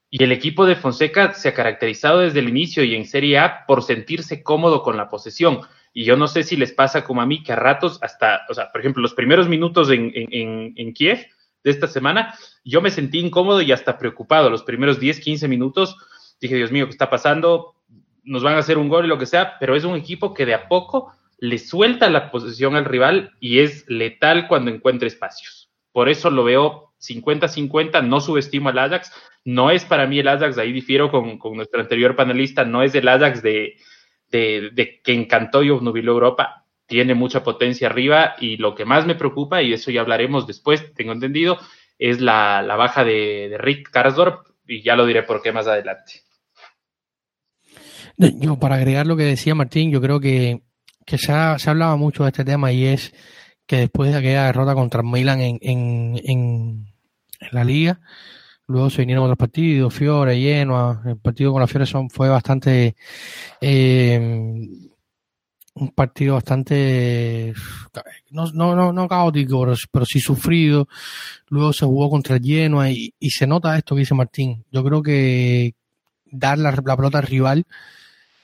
[0.10, 3.66] Y el equipo de Fonseca se ha caracterizado desde el inicio y en Serie A
[3.66, 5.62] por sentirse cómodo con la posesión.
[5.92, 8.54] Y yo no sé si les pasa como a mí, que a ratos hasta, o
[8.54, 11.26] sea, por ejemplo, los primeros minutos en, en, en Kiev,
[11.64, 14.50] de esta semana, yo me sentí incómodo y hasta preocupado.
[14.50, 15.96] Los primeros 10, 15 minutos
[16.40, 17.76] dije, Dios mío, ¿qué está pasando?
[18.24, 20.46] Nos van a hacer un gol y lo que sea, pero es un equipo que
[20.46, 25.70] de a poco le suelta la posesión al rival y es letal cuando encuentra espacios.
[25.92, 29.12] Por eso lo veo 50-50, no subestimo al Ajax.
[29.46, 33.08] No es para mí el Ajax, ahí difiero con, nuestro anterior panelista, no es el
[33.08, 33.76] Ajax de,
[34.30, 39.16] de, que encantó y obnubiló Europa tiene mucha potencia arriba y lo que más me
[39.16, 41.58] preocupa, y eso ya hablaremos después, tengo entendido,
[41.98, 46.22] es la, baja de, Rick Karsdorp y ya lo diré por qué más adelante.
[48.18, 50.62] Yo, para agregar lo que decía Martín, yo creo que,
[51.08, 53.14] se, ha, se hablaba mucho de este tema y es
[53.66, 56.86] que después de aquella derrota contra Milan en, en, en,
[57.52, 58.00] la liga,
[58.68, 62.96] luego se vinieron otros partidos, Fiore, Genoa, el partido con la Fiore son, fue bastante
[63.60, 64.92] eh,
[65.76, 67.54] un partido bastante
[68.32, 70.88] no, no, no, caótico, pero, sí sufrido.
[71.50, 74.64] Luego se jugó contra el Genoa y, se nota esto que dice Martín.
[74.72, 75.74] Yo creo que
[76.26, 77.66] dar la, pelota al rival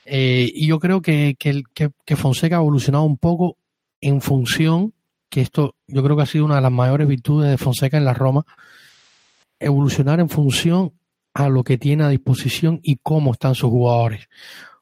[0.04, 3.56] eh, y yo creo que, que, que, Fonseca ha evolucionado un poco
[4.00, 4.92] en función,
[5.28, 8.04] que esto yo creo que ha sido una de las mayores virtudes de Fonseca en
[8.04, 8.44] la Roma,
[9.58, 10.92] evolucionar en función
[11.34, 14.28] a lo que tiene a disposición y cómo están sus jugadores.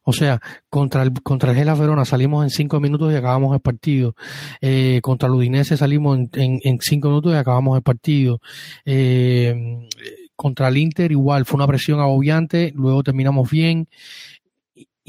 [0.08, 0.40] O sea,
[0.70, 4.14] contra el, contra el Gela Verona salimos en cinco minutos y acabamos el partido.
[4.62, 8.40] Eh, contra el Udinese salimos en, en, cinco minutos y acabamos el partido.
[8.86, 9.86] Eh,
[10.34, 13.86] contra el Inter igual, fue una presión agobiante, luego terminamos bien.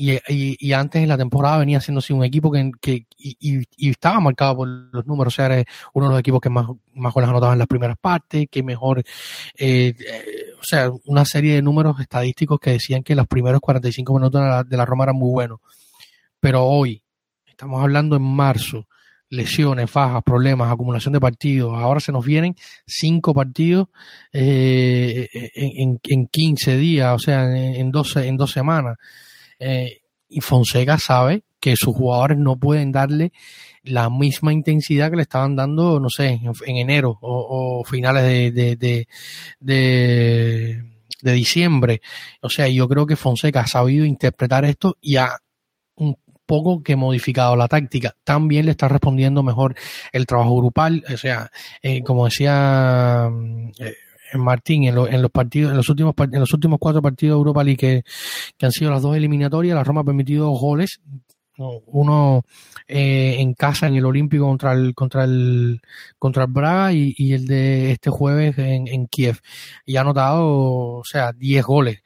[0.02, 3.90] Y, y, antes en la temporada venía siendo así un equipo que, que y, y,
[3.90, 7.14] estaba marcado por los números, o sea, era uno de los equipos que más, más
[7.14, 9.04] goles anotaban en las primeras partes, que mejor,
[9.58, 9.94] eh,
[10.58, 14.48] o sea, una serie de números estadísticos que decían que los primeros 45 minutos de
[14.48, 15.60] la, de la Roma eran muy buenos.
[16.40, 17.04] Pero hoy,
[17.46, 18.88] estamos hablando en marzo,
[19.30, 21.74] lesiones, fajas, problemas, acumulación de partidos.
[21.74, 23.90] Ahora se nos vienen cinco partidos
[24.32, 28.96] eh, en, en, 15 días, o sea, en, en, en dos semanas.
[29.60, 33.34] Eh, y Fonseca sabe que sus jugadores no pueden darle
[33.84, 39.08] la misma intensidad que le estaban dando, no sé, en, enero o, finales de, de,
[39.60, 42.02] de, diciembre.
[42.42, 45.38] O sea, yo creo que Fonseca ha sabido interpretar esto y ha
[45.96, 48.16] un poco que modificado la táctica.
[48.24, 49.76] También le está respondiendo mejor
[50.12, 51.04] el trabajo grupal.
[51.14, 51.52] O sea,
[51.82, 53.30] eh, como decía
[53.80, 53.96] eh,
[54.36, 57.64] Martín, en, en, los partidos, en los últimos en los últimos cuatro partidos de Europa
[57.64, 58.04] League
[58.58, 61.00] que, han sido las dos eliminatorias, la Roma ha permitido dos goles,
[61.58, 62.44] uno
[62.88, 65.82] eh, en casa en el Olímpico contra el contra el
[66.18, 69.40] contra el Braga y, y el de este jueves en, en, Kiev.
[69.86, 72.02] Y ha anotado o sea 10 goles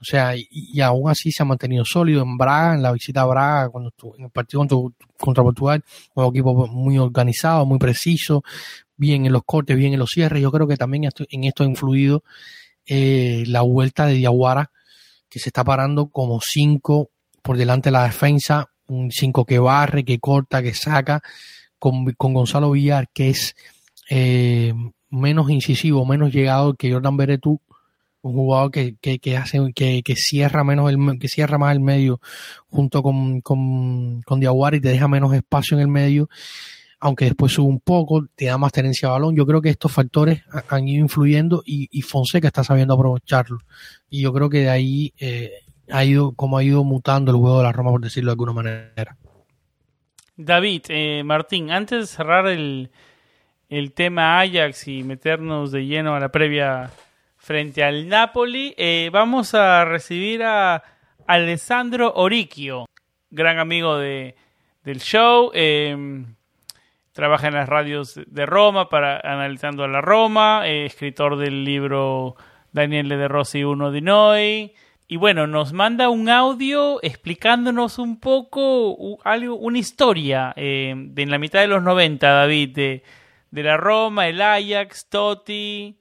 [0.00, 3.22] o sea y, y, aún así se ha mantenido sólido en Braga en la visita
[3.22, 4.78] a Braga cuando estuvo, en el partido contra,
[5.18, 5.84] contra Portugal
[6.14, 8.42] un equipo muy organizado muy preciso
[8.98, 10.42] bien en los cortes, bien en los cierres.
[10.42, 12.22] Yo creo que también en esto ha influido
[12.84, 14.70] eh, la vuelta de Diaguara,
[15.30, 20.04] que se está parando como cinco por delante de la defensa, un cinco que barre,
[20.04, 21.22] que corta, que saca,
[21.78, 23.54] con, con Gonzalo Villar, que es
[24.10, 24.74] eh,
[25.10, 27.60] menos incisivo, menos llegado que Jordan Beretú,
[28.22, 31.80] un jugador que, que, que hace que, que, cierra menos el que cierra más el
[31.80, 32.20] medio
[32.68, 36.28] junto con, con, con te deja menos espacio en el medio
[37.00, 39.36] aunque después sube un poco, te da más tenencia a balón.
[39.36, 43.58] Yo creo que estos factores han ido influyendo y, y Fonseca está sabiendo aprovecharlo.
[44.10, 45.52] Y yo creo que de ahí eh,
[45.90, 48.52] ha ido, como ha ido mutando el juego de la Roma, por decirlo de alguna
[48.52, 49.16] manera.
[50.36, 52.90] David, eh, Martín, antes de cerrar el,
[53.68, 56.90] el tema Ajax y meternos de lleno a la previa
[57.48, 60.82] frente al Napoli, eh, vamos a recibir a
[61.26, 62.84] Alessandro Oricchio,
[63.30, 64.36] gran amigo de,
[64.84, 65.50] del show.
[65.54, 66.26] Eh,
[67.12, 72.36] trabaja en las radios de Roma para analizando a la Roma, eh, escritor del libro
[72.72, 74.74] Daniele de Rossi 1 di Noi.
[75.06, 81.30] Y bueno, nos manda un audio explicándonos un poco algo, una historia eh, de en
[81.30, 83.02] la mitad de los 90, David, de,
[83.50, 85.98] de la Roma, el Ajax, Totti,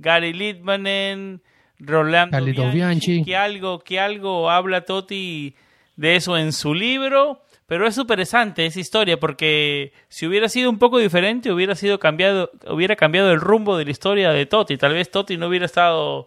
[0.00, 1.42] Gary Littmanen,
[1.78, 5.54] Rolando Bianchi, Bianchi, que algo, que algo habla Totti
[5.96, 10.80] de eso en su libro pero es interesante esa historia porque si hubiera sido un
[10.80, 14.76] poco diferente, hubiera sido cambiado, hubiera cambiado el rumbo de la historia de Totti.
[14.76, 16.26] Tal vez Totti no hubiera estado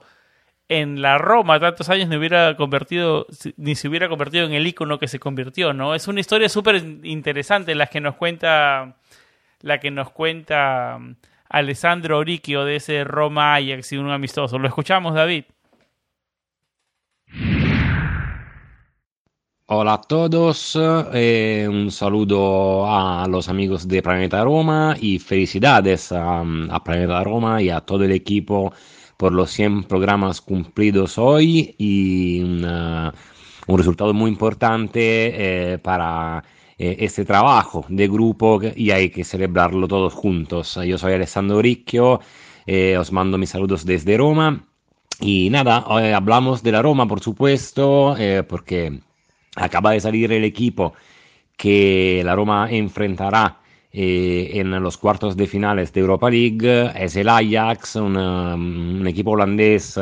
[0.70, 5.00] en la Roma tantos años, ni hubiera convertido, ni se hubiera convertido en el icono
[5.00, 5.96] que se convirtió, ¿no?
[5.96, 8.96] Es una historia súper interesante la que nos cuenta,
[9.60, 10.98] la que nos cuenta
[11.54, 14.58] Alessandro Oricchio de ese Roma Ajax y un amistoso.
[14.58, 15.46] ¿Lo escuchamos, David?
[19.68, 20.78] Hola a todos,
[21.14, 26.44] eh, un saludo a los amigos de Planeta Roma y felicidades a,
[26.84, 28.74] Planeta Roma y a todo el equipo
[29.16, 36.44] por los 100 programas cumplidos hoy y un resultado muy importante eh, para
[36.78, 40.80] eh, este trabajo de grupo y hay que celebrarlo todos juntos.
[40.86, 42.20] Yo soy Alessandro Ricchio,
[43.00, 44.66] os mando mis saludos desde Roma
[45.20, 48.16] y nada, hoy hablamos de la Roma por supuesto
[48.48, 49.02] porque
[49.56, 50.94] Acaba de salir el equipo
[51.56, 53.60] que la Roma enfrentará
[53.92, 56.92] eh, en los cuartos de finales de Europa League.
[56.96, 60.00] Es el Ajax, un equipo holandés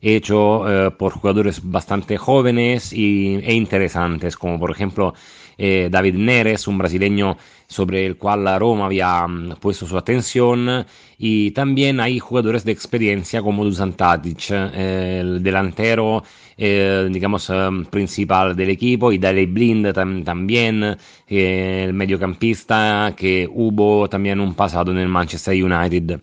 [0.00, 5.14] hecho eh, por jugadores bastante jóvenes y, e interesantes, como por ejemplo
[5.58, 7.36] eh, David Neres, un brasileño
[7.66, 10.84] sobre el cual la Roma había mm, puesto su atención
[11.18, 16.22] y también hay jugadores de experiencia como Dusan Tadic, eh, el delantero
[16.56, 20.96] eh, digamos eh, principal del equipo y Daley Blind tam también,
[21.28, 26.20] eh, el mediocampista que hubo también un pasado en el Manchester United.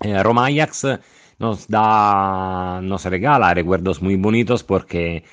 [0.00, 0.86] Eh, Roma Ajax
[1.38, 5.24] nos da, nos regala recuerdos muy bonitos porque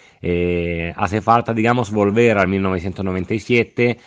[0.95, 3.97] hace falta, digamos, volver al 1997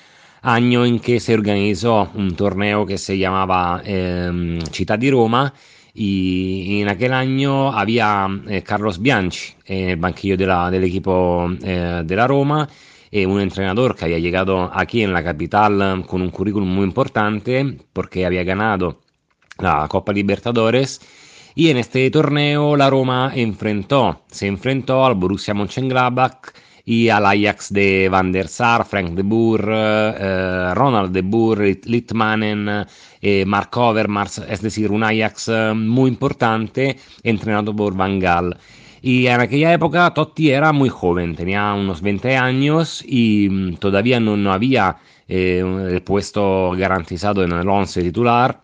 [0.47, 5.53] año en que se organizó un torneo que se llamaba eh, Città di Roma
[5.93, 11.51] y, en aquel año había eh, Carlos Bianchi en el banquillo de la, del equipo
[11.63, 12.69] eh, de la Roma,
[13.11, 17.79] eh, un entrenador que había llegado aquí en la capital con un currículum muy importante
[17.93, 19.01] porque había ganado
[19.59, 21.01] la Copa Libertadores
[21.57, 26.53] y en este torneo la Roma enfrentó, se enfrentó al Borussia Mönchengladbach
[26.85, 32.87] y al Ajax de Van der Sar, Frank de Boer, eh, Ronald de Boer, Littmanen,
[33.23, 38.59] eh, Mark Overmars, es decir, un Ajax eh, muy importante entrenado por Van Gaal.
[39.01, 44.21] Y en aquella época Totti era muy joven, tenía unos 20 años y mm, todavía
[44.21, 48.61] no, había eh, el puesto garantizado en el 11 titular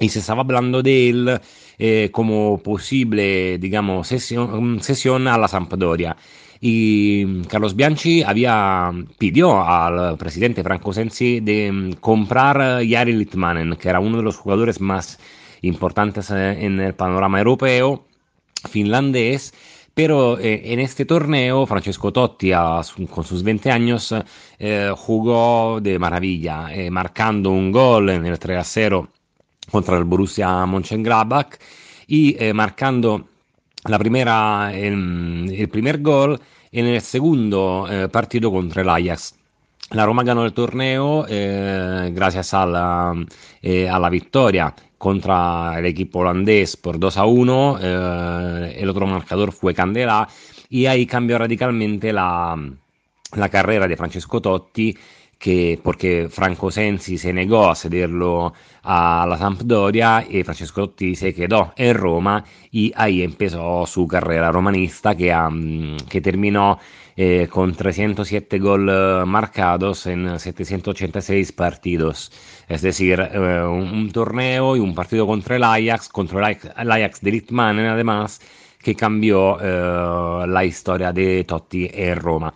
[0.00, 1.40] y se estaba hablando de él
[1.78, 6.16] eh, como posible, digamos, sesión, sesión a la Sampdoria
[6.60, 13.88] y Carlos Bianchi había pidió al presidente Franco Sensi de mm, comprar Jari Litmanen, que
[13.90, 15.18] era uno de los jugadores más
[15.62, 18.06] importantes eh, en el panorama europeo
[18.70, 19.52] finlandés.
[19.94, 24.12] Pero eh, en este torneo Francesco Totti, a, con sus 20 años,
[24.58, 29.08] eh, jugó de maravilla, eh, marcando un gol en el 3 a 0
[29.70, 31.58] contra el Borussia Mönchengladbach
[32.06, 33.28] y eh, marcando
[33.86, 36.40] la primera, el, el primer gol
[36.72, 39.34] en el segundo eh, partido contra el Ajax.
[39.90, 43.14] La Roma ganó el torneo eh, gracias a la,
[43.62, 47.78] eh, a la, victoria contra el equipo holandés por 2 a 1.
[47.80, 50.26] Eh, el otro marcador fue Candela
[50.70, 52.56] y ahí cambió radicalmente la,
[53.34, 54.96] la carrera de Francesco Totti
[55.38, 61.34] que porque Franco Sensi se negó a cederlo a la Sampdoria y Francesco Totti se
[61.34, 66.78] quedó en Roma y ahí empezó su carrera romanista que, um, que terminó
[67.16, 72.32] eh, con 307 goles marcados en 786 partidos.
[72.68, 76.90] Es decir, eh, un, torneo y un partido contra el Ajax, contra el Ajax, el
[76.90, 77.44] Ajax de
[77.88, 78.40] además,
[78.82, 82.52] que cambió eh, la historia de Totti en Roma.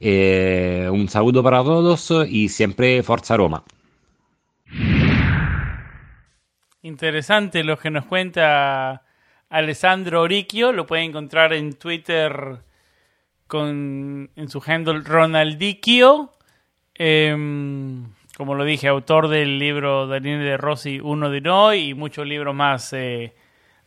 [0.00, 3.62] Eh, un saludo para todos y siempre Forza Roma.
[6.82, 9.02] Interesante lo que nos cuenta
[9.50, 10.72] Alessandro Oricchio.
[10.72, 12.58] Lo pueden encontrar en Twitter
[13.46, 16.32] con, en su handle Ronaldicchio.
[16.94, 17.36] Eh,
[18.40, 22.54] como lo dije, autor del libro Daniel de Rossi, Uno de Noi y muchos libros
[22.54, 23.34] más eh,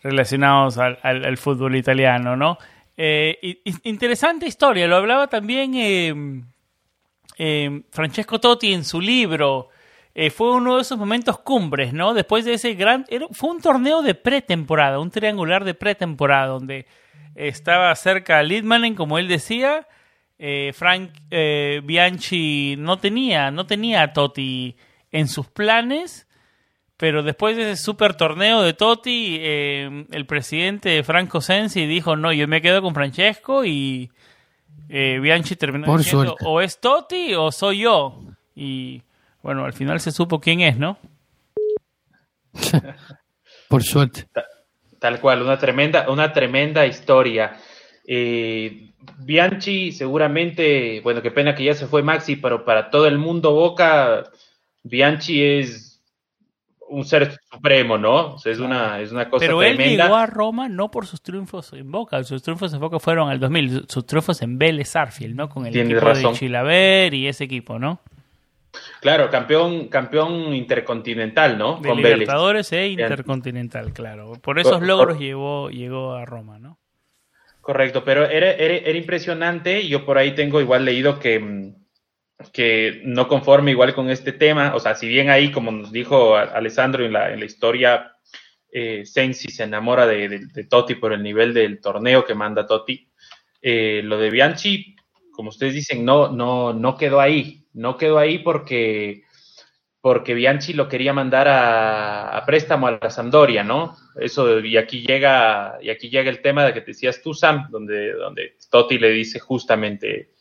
[0.04, 2.60] relacionados al, al, fútbol italiano, ¿no?
[2.96, 6.14] Eh, interesante historia, lo hablaba también eh,
[7.38, 9.70] eh, Francesco Totti en su libro.
[10.36, 12.14] Fue uno de esos momentos cumbres, ¿no?
[12.14, 13.04] Después de ese gran...
[13.32, 16.86] Fue un torneo de pretemporada, un triangular de pretemporada, donde
[17.34, 19.88] estaba cerca Lidmanen, como él decía.
[20.74, 21.14] Frank
[21.84, 24.78] Bianchi no tenía, no tenía a Totti
[25.12, 26.28] en sus planes
[26.98, 32.32] pero después de ese super torneo de Totti, eh, el presidente Franco Sensi dijo, no,
[32.32, 34.12] yo me quedo con Francesco y
[34.90, 36.46] eh, Bianchi terminó Por diciendo, suerte.
[36.48, 38.22] o es Totti o soy yo.
[38.56, 39.02] Y
[39.42, 40.98] bueno, al final se supo quién es, ¿no?
[43.68, 44.28] Por suerte.
[45.00, 47.58] Tal cual, una tremenda, una tremenda historia.
[48.08, 53.18] Eh, Bianchi seguramente, bueno, qué pena que ya se fue Maxi, pero para todo el
[53.18, 54.24] mundo Boca,
[54.84, 55.93] Bianchi es
[56.94, 58.34] un ser supremo, ¿no?
[58.36, 59.84] O sea, es una, es una cosa Pero tremenda.
[59.84, 63.30] él llegó a Roma no por sus triunfos en Boca, sus triunfos en Boca fueron
[63.30, 65.50] al 2000, sus triunfos en Vélez Sarfield, ¿no?
[65.50, 66.34] Con el Tienes equipo razón.
[66.34, 68.00] de Chilaver y ese equipo, ¿no?
[69.02, 71.80] Claro, campeón, campeón intercontinental, ¿no?
[71.80, 72.20] De Con Vélez.
[72.20, 73.02] Libertadores e Bien.
[73.02, 74.34] Intercontinental, claro.
[74.42, 76.80] Por esos logros llegó, llegó a Roma, ¿no?
[77.62, 79.88] Correcto, pero era, era, era impresionante.
[79.88, 81.76] Yo por ahí tengo igual leído que, mm,
[82.52, 86.36] que no conforme igual con este tema, o sea, si bien ahí, como nos dijo
[86.36, 88.12] Alessandro en la, en la historia,
[88.72, 93.08] eh, Sensi se enamora de, de- Totti por el nivel del torneo que manda Totti,
[93.62, 94.96] eh, lo de Bianchi,
[95.32, 99.24] como ustedes dicen, no, no, no quedó ahí, no quedó ahí porque,
[100.02, 103.96] porque Bianchi lo quería mandar a, a préstamo a la Sampdoria, ¿no?
[104.20, 107.68] Eso, y aquí llega, y aquí llega el tema de que te decías tú, Sam,
[107.72, 110.33] donde, donde Totti le dice justamente,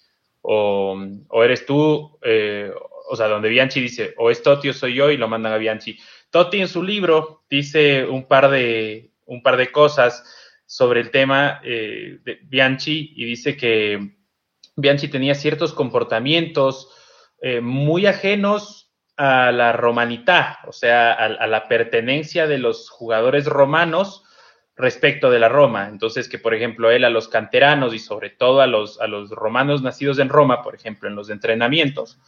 [0.42, 0.96] o,
[1.28, 2.70] o eres tú, eh,
[3.08, 5.58] o sea, donde Bianchi dice, o es Totti o soy yo, y lo mandan a
[5.58, 5.98] Bianchi.
[6.30, 10.24] Totti en su libro dice un par de, un par de cosas
[10.66, 14.16] sobre el tema eh, de Bianchi y dice que
[14.76, 16.90] Bianchi tenía ciertos comportamientos
[17.40, 24.24] eh, muy ajenos a la romanidad, o sea, a, la pertenencia de los jugadores romanos
[24.76, 25.88] respecto de la Roma.
[25.88, 29.30] Entonces, que por ejemplo él a los canteranos y sobre todo a los, a los
[29.30, 32.18] romanos nacidos en Roma, por ejemplo, en los entrenamientos,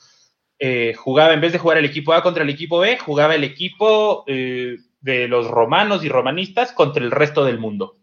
[0.59, 3.45] eh, jugaba, en vez de jugar el equipo A contra el equipo B, jugaba el
[3.45, 7.99] equipo eh, de los romanos y romanistas contra el resto del mundo.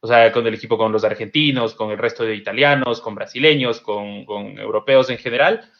[0.00, 3.80] O sea, con el equipo con los argentinos, con el resto de italianos, con brasileños,
[3.80, 4.26] con,
[4.58, 5.70] europeos en general.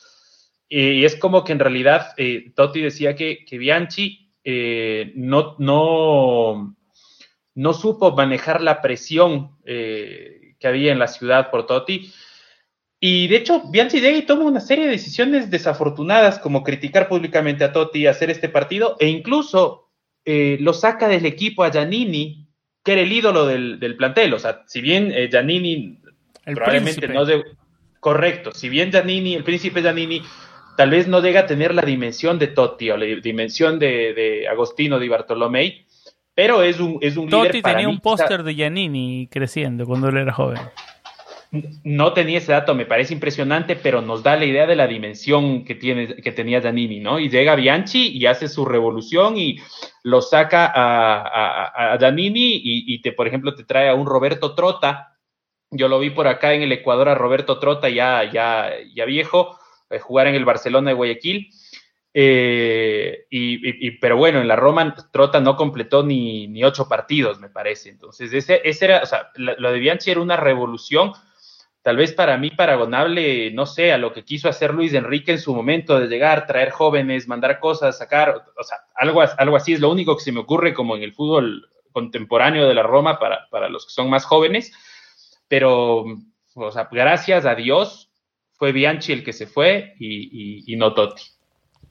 [0.69, 4.33] Y es como que en realidad eh, Totti decía que, que Bianchi
[5.15, 6.77] no, no,
[7.57, 12.13] no supo manejar la presión eh, que había en la ciudad por Totti.
[13.01, 17.65] Y de hecho, Bianchi llega y toma una serie de decisiones desafortunadas, como criticar públicamente
[17.65, 19.91] a Totti, hacer este partido, e incluso
[20.25, 22.49] lo saca del equipo a Giannini,
[22.83, 24.35] que era el ídolo del, del plantel.
[24.35, 26.01] O sea, si bien Giannini
[26.55, 27.45] probablemente no de,
[28.01, 30.23] correcto, si bien Giannini, el príncipe Giannini,
[30.77, 34.99] tal vez no llega a tener la dimensión de Totti o la dimensión de, Agostino
[34.99, 35.86] di Bartolomei,
[36.37, 40.35] pero es un, es un Totti tenía un póster de Giannini creciendo cuando él era
[40.35, 40.61] joven.
[41.83, 45.65] No tenía ese dato, me parece impresionante, pero nos da la idea de la dimensión
[45.65, 47.19] que, tiene, que tenía Giannini, ¿no?
[47.19, 49.57] Y llega Bianchi y hace su revolución y
[50.03, 54.55] lo saca a, a, Giannini y, y, te, por ejemplo, te trae a un Roberto
[54.55, 55.17] Trota.
[55.71, 59.59] Yo lo vi por acá en el Ecuador a Roberto Trota, ya, ya, ya viejo,
[59.89, 61.49] eh, jugar en el Barcelona de Guayaquil.
[62.19, 67.51] Eh, y, pero bueno, en la Roma Trota no completó ni, ni ocho partidos, me
[67.51, 67.91] parece.
[67.91, 71.13] Entonces, ese, ese era, o sea, lo de Bianchi era una revolución,
[71.83, 75.39] tal vez para mí paragonable, no sé, a lo que quiso hacer Luis Enrique en
[75.39, 79.81] su momento de llegar, traer jóvenes, mandar cosas, sacar, o sea, algo, algo así es
[79.81, 83.47] lo único que se me ocurre como en el fútbol contemporáneo de la Roma para,
[83.51, 84.73] para los que son más jóvenes.
[85.49, 86.07] Pero,
[86.55, 88.11] o sea, gracias a Dios,
[88.55, 91.36] fue Bianchi el que se fue y, no Totti.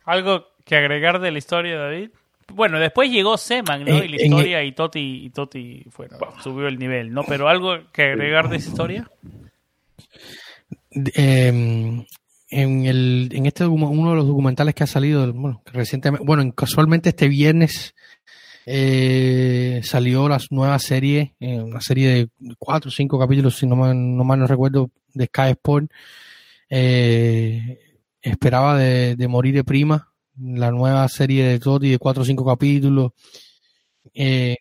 [0.05, 2.09] ¿Algo que agregar de la historia, David?
[2.53, 4.03] Bueno, después llegó Seman, ¿no?
[4.03, 5.83] y la historia, y Totti, y Totti
[6.43, 7.23] subió el nivel, ¿no?
[7.23, 9.09] Pero algo que agregar de esa historia.
[10.91, 12.05] Em,
[12.49, 17.09] en, el, en este uno de los documentales que ha salido, bueno, recientemente, bueno, casualmente
[17.09, 17.95] este viernes
[18.65, 23.75] eh, salió la nueva serie, eh, una serie de cuatro o cinco capítulos, si no
[23.75, 25.91] mal no, mal no recuerdo, de Sky Sport,
[26.69, 27.79] eh,
[28.30, 33.11] esperaba de, morir de prima la nueva serie de Totti de cuatro o cinco capítulos.
[34.13, 34.57] Eh,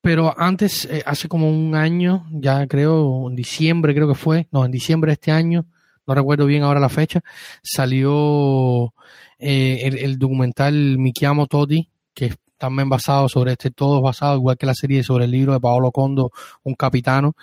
[0.00, 4.64] pero antes, eh, hace como un año, ya creo, en diciembre creo que fue, no,
[4.64, 5.66] en diciembre de este año,
[6.06, 7.20] no recuerdo bien ahora la fecha,
[7.62, 8.92] salió
[9.38, 14.56] el, el, documental Mi Chiamo Totti, que es también basado sobre este, todo basado, igual
[14.56, 16.30] que la serie sobre el libro de Paolo Condo,
[16.62, 17.34] Un Capitano,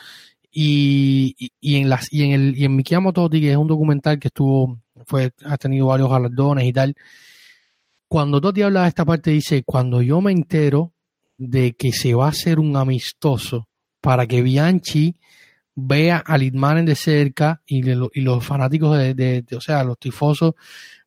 [0.50, 4.18] y, y, en las y en el y en Mi Totti, que es un documental
[4.18, 6.96] que estuvo, fue, ha tenido varios galardones y tal.
[8.08, 10.94] Cuando Totti habla de esta parte, dice, cuando yo me entero
[11.38, 13.68] de que se va a hacer un amistoso
[14.02, 15.16] para que Bianchi
[15.76, 20.54] vea a Litmanen de cerca y, y los fanáticos de, de, o sea, los tifosos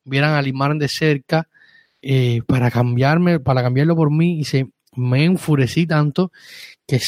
[0.04, 1.48] vieran a Litmanen de cerca
[2.00, 6.32] eh, para cambiarme, para cambiarlo por mí y se me enfurecí tanto
[6.86, 7.00] que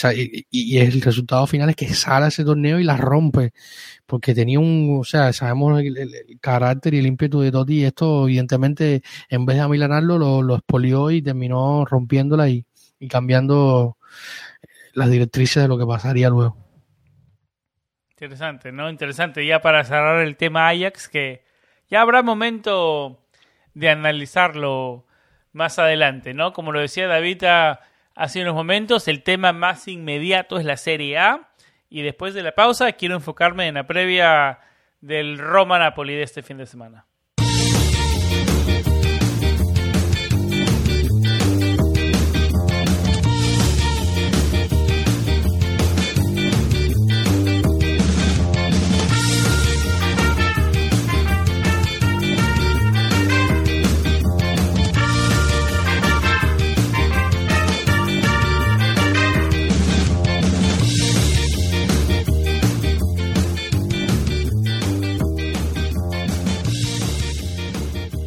[0.50, 3.52] y, el resultado final es que sale ese torneo y la rompe
[4.06, 8.24] porque tenía un, o sea, sabemos el, carácter y el ímpetu de Totti y esto
[8.24, 12.64] evidentemente en vez de amilanarlo lo, expolió y terminó rompiéndola y,
[12.98, 13.96] y cambiando
[14.94, 16.56] las directrices de lo que pasaría luego.
[18.10, 18.88] Interesante, ¿no?
[18.88, 19.44] Interesante.
[19.44, 21.44] Ya para cerrar el tema Ajax, que
[21.90, 23.20] ya habrá momento
[23.74, 25.04] de analizarlo
[25.52, 26.52] más adelante, ¿no?
[26.52, 27.42] Como lo decía David
[28.14, 31.50] hace unos momentos, el tema más inmediato es la Serie A.
[31.88, 34.58] Y después de la pausa quiero enfocarme en la previa
[35.00, 37.06] del Roma Napoli de este fin de semana.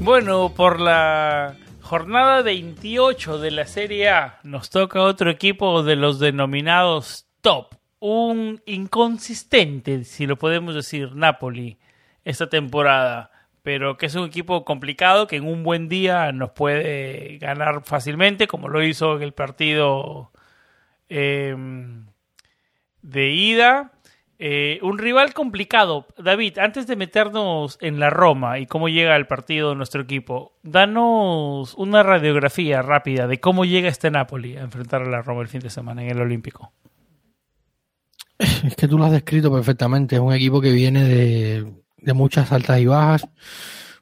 [0.08, 6.18] Bueno, por la jornada 28 de la Serie A nos toca otro equipo de los
[6.18, 7.76] denominados top.
[8.00, 11.78] Un inconsistente, si lo podemos decir, Napoli
[12.24, 13.32] esta temporada.
[13.64, 18.48] pero que es un equipo complicado que en un buen día nos puede ganar fácilmente,
[18.48, 20.32] como lo hizo en el partido
[21.10, 21.54] eh,
[23.02, 23.92] de ida.
[24.40, 26.06] Eh, un rival complicado.
[26.18, 30.54] David, antes de meternos en la Roma y cómo llega el partido de nuestro equipo,
[30.62, 35.48] danos una radiografía rápida de cómo llega este Napoli a enfrentar a la Roma el
[35.48, 36.72] fin de semana en el Olímpico.
[38.38, 40.16] Es que tú lo has descrito perfectamente.
[40.16, 43.28] Es un equipo que viene de, de muchas altas y bajas,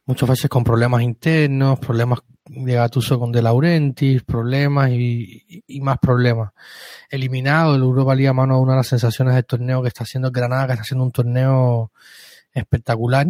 [0.05, 5.97] muchas veces con problemas internos, problemas de Gatuso con De Laurentiis, problemas y, y, más
[5.99, 6.51] problemas.
[7.09, 10.67] Eliminado el Europa Liga mano una de las sensaciones del torneo que está haciendo Granada,
[10.67, 11.91] que está haciendo un torneo
[12.53, 13.27] espectacular.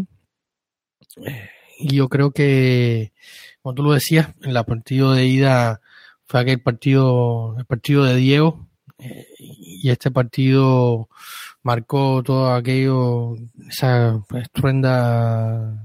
[1.77, 3.13] Y yo creo que,
[3.61, 5.81] como tú lo decías, en el partido de ida
[6.25, 8.67] fue aquel partido, el partido de Diego,
[8.97, 11.09] eh, y este partido
[11.63, 13.35] marcó todo aquello,
[13.67, 15.84] esa estruenda,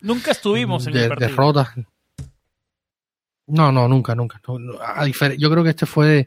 [0.00, 1.30] Nunca estuvimos en de, el partido.
[1.30, 1.74] derrota.
[3.48, 4.40] No, no, nunca, nunca.
[5.38, 6.26] yo creo que este fue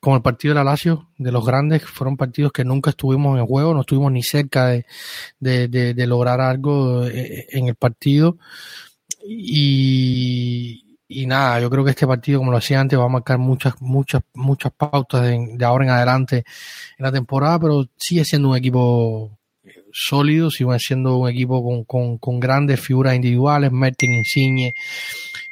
[0.00, 3.40] como el partido de la Lazio, de los grandes, fueron partidos que nunca estuvimos en
[3.40, 4.84] el juego, no estuvimos ni cerca de,
[5.40, 8.36] de, de, de lograr algo eh, en el partido.
[9.26, 13.38] Y, y nada, yo creo que este partido, como lo decía antes, va a marcar
[13.38, 16.44] muchas, muchas, muchas pautas de, de, ahora en adelante
[16.98, 19.37] en la temporada, pero sigue siendo un equipo
[19.92, 24.74] sólido, sigue siendo un equipo con, con, con grandes figuras individuales, Mertin, Insigne,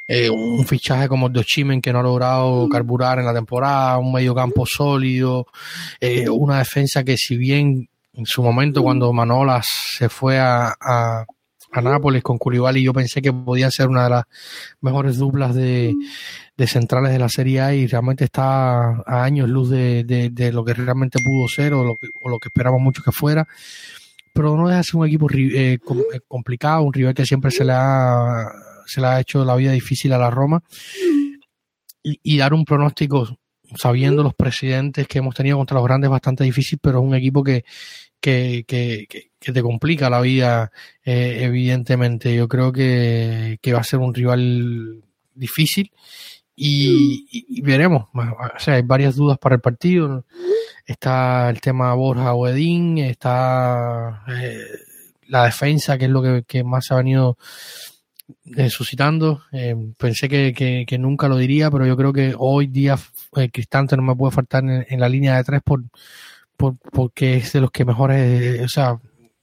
[0.07, 3.97] eh, un fichaje como el de Ochimen que no ha logrado carburar en la temporada,
[3.97, 5.47] un medio campo sólido,
[5.99, 9.67] eh, una defensa que si bien en su momento cuando Manolas
[9.97, 11.25] se fue a, a
[11.71, 12.39] a Nápoles con
[12.75, 14.23] y yo pensé que podía ser una de las
[14.81, 15.93] mejores duplas de,
[16.55, 20.51] de centrales de la Serie A y realmente está a años luz de, de, de
[20.51, 23.47] lo que realmente pudo ser o lo que, o lo que esperamos mucho que fuera.
[24.37, 25.79] Pero no deja de ser un equipo eh,
[26.27, 28.45] complicado, un rival que siempre se le ha,
[28.85, 30.61] se le ha hecho la vida difícil a la Roma.
[32.03, 33.39] Y, dar un pronóstico
[33.75, 37.43] sabiendo los presidentes que hemos tenido contra los grandes bastante difícil, pero es un equipo
[37.43, 37.65] que,
[38.21, 40.71] que, que, te complica la vida,
[41.03, 42.35] eh, evidentemente.
[42.35, 45.91] Yo creo que, va a ser un rival difícil
[46.59, 48.07] y, y, veremos.
[48.13, 50.25] O sea, hay varias dudas para el partido.
[50.87, 54.65] Está el tema Borja Oedín, está eh,
[55.27, 57.37] la defensa, que es lo que, que más ha venido
[58.55, 59.43] eh, suscitando.
[59.51, 62.97] Eh, pensé que, que, que, nunca lo diría, pero yo creo que hoy día
[63.53, 65.83] Cristante no me puede faltar en, en la línea de tres por,
[66.57, 68.97] por, porque es de los que mejores, o sea,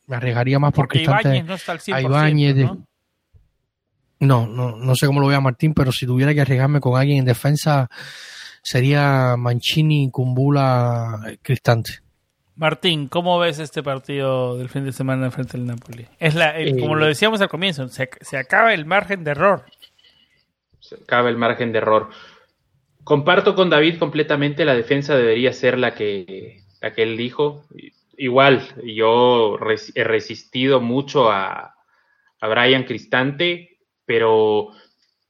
[0.09, 2.87] me arriesgaría más porque, porque Ibáñez no está al 100%, Ibáñez, ¿no?
[4.27, 7.19] No, no, no sé cómo lo vea Martín, pero si tuviera que arriesgarme con alguien
[7.19, 7.89] en defensa
[8.63, 12.01] sería Mancini, Cumbula, Cristante.
[12.57, 16.07] Martín, ¿cómo ves este partido del fin de semana frente al Napoli?
[16.21, 19.65] Es la, eh, como lo decíamos al comienzo, se, se, acaba el margen de error.
[20.79, 22.11] Se acaba el margen de error.
[23.03, 27.65] Comparto con David completamente, la defensa debería ser la que, la que él dijo
[28.17, 31.75] igual, yo res, he resistido mucho a,
[32.41, 33.74] a Brian Cristante,
[34.07, 34.71] pero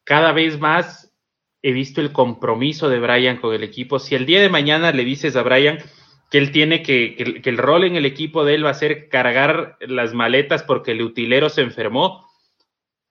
[0.05, 1.13] cada vez más
[1.63, 3.99] he visto el compromiso de Brian con el equipo.
[3.99, 5.79] Si el día de mañana le dices a Brian
[6.31, 8.75] que él tiene que, que, que, el rol en el equipo de él va a
[8.75, 12.29] ser cargar las maletas porque el utilero se enfermó,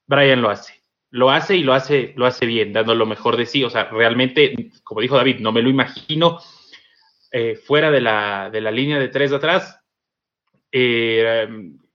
[0.06, 0.84] Brian lo hace.
[1.10, 3.64] Lo hace y lo hace, lo hace bien, dando lo mejor de sí.
[3.64, 6.40] O sea, realmente, como dijo David, no me lo imagino
[7.32, 9.80] eh, fuera de la, de la, línea de tres de atrás.
[10.72, 11.48] Eh,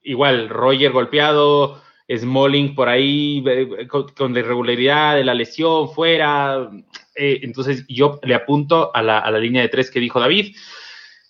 [0.03, 6.71] igual, Roger golpeado, Smalling por ahí eh, con, con, la irregularidad de la lesión fuera.
[7.15, 10.55] Eh, entonces yo le apunto a la, a la, línea de tres que dijo David.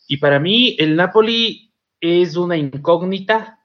[0.06, 3.58] Y para mí el Napoli es una incógnita.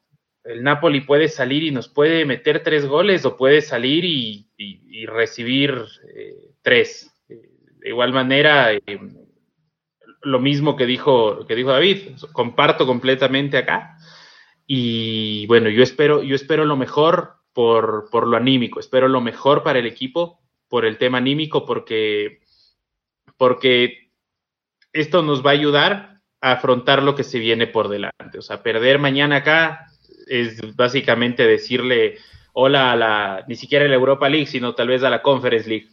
[0.44, 5.02] El Napoli puede salir y nos puede meter tres goles o puede salir y, y,
[5.02, 5.85] y recibir
[6.61, 7.15] tres.
[7.27, 8.72] De igual manera,
[10.23, 13.98] lo mismo que dijo, que dijo David, comparto completamente acá.
[14.65, 19.64] Y bueno, yo espero, yo espero lo mejor por, por lo anímico, espero lo mejor
[19.64, 22.41] para el equipo, por el tema anímico, porque,
[23.38, 24.10] porque
[24.91, 28.38] esto nos va a ayudar a afrontar lo que se viene por delante.
[28.38, 29.88] O sea, perder mañana acá
[30.27, 32.18] es básicamente decirle
[32.53, 35.68] hola a la, ni siquiera a la Europa League, sino tal vez a la Conference
[35.68, 35.90] League.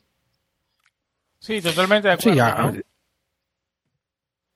[1.39, 2.33] Sí, totalmente de acuerdo.
[2.33, 2.90] Sí, ya, ¿no?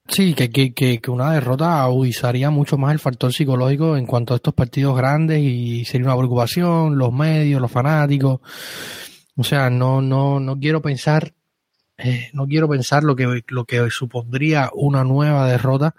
[0.07, 4.37] Sí, que, que, que, una derrota agudizaría mucho más el factor psicológico en cuanto a
[4.37, 8.41] estos partidos grandes y sería una preocupación, los medios, los fanáticos.
[9.37, 11.33] O sea, no, no, no quiero pensar,
[11.97, 15.95] eh, no quiero pensar lo que, lo que supondría una nueva derrota.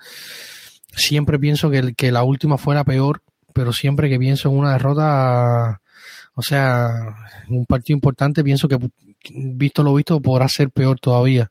[0.95, 3.21] Siempre pienso que, que la última fuera peor
[3.55, 5.81] pero siempre que pienso en una derrota,
[6.33, 7.15] o sea,
[7.47, 8.77] un partido importante, pienso que
[9.33, 11.49] visto lo visto podrá ser peor todavía.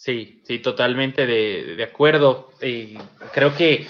[0.00, 2.52] Sí, sí, totalmente de, acuerdo.
[2.62, 2.96] Y
[3.34, 3.86] creo que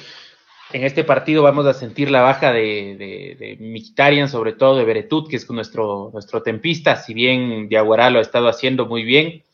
[0.72, 2.96] en este partido vamos a sentir la baja de,
[3.38, 8.18] de, de sobre todo de Beretut, que es nuestro, nuestro tempista, si bien Diaguará lo
[8.18, 9.44] ha estado haciendo muy bien.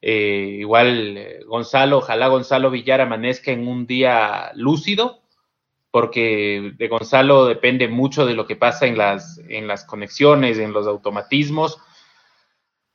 [0.00, 5.20] Eh, igual eh, Gonzalo, ojalá Gonzalo Villar amanezca en un día lúcido,
[5.90, 10.72] porque de Gonzalo depende mucho de lo que pasa en las, en las conexiones, en
[10.72, 11.76] los automatismos.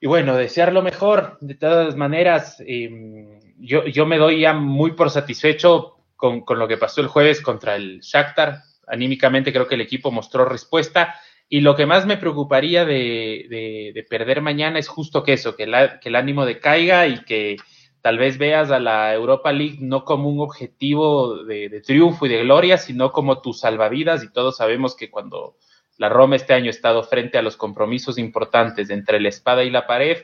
[0.05, 1.39] Y bueno, desear lo mejor.
[1.41, 6.77] De todas maneras, em, yo, yo me doy ya muy por satisfecho con, lo que
[6.77, 8.59] pasó el jueves contra el Shakhtar.
[8.85, 11.15] Anímicamente creo que el equipo mostró respuesta.
[11.49, 16.15] Y lo que más me preocuparía de, perder mañana es justo que eso, que, el
[16.15, 17.57] ánimo decaiga y que
[18.01, 22.43] tal vez veas a la Europa League no como un objetivo de, triunfo y de
[22.43, 24.23] gloria, sino como tu salvavidas.
[24.23, 25.57] Y todos sabemos que cuando
[25.97, 29.69] la Roma este año ha estado frente a los compromisos importantes entre la espada y
[29.69, 30.17] la pared,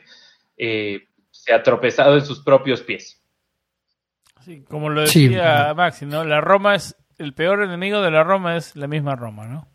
[0.56, 3.20] eh, se ha tropezado en sus propios pies.
[4.44, 6.24] Sí, como lo decía Maxi, ¿no?
[6.24, 9.68] La Roma es el peor enemigo de la Roma es la misma Roma, ¿no?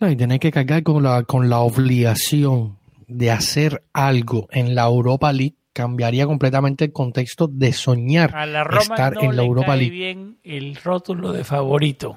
[0.00, 4.84] No, y tener que cargar con la, con la obligación de hacer algo en la
[4.84, 9.72] Europa League cambiaría completamente el contexto de soñar a la Roma estar en la Europa
[9.72, 9.90] cae League.
[9.90, 12.16] bien el rótulo de favorito.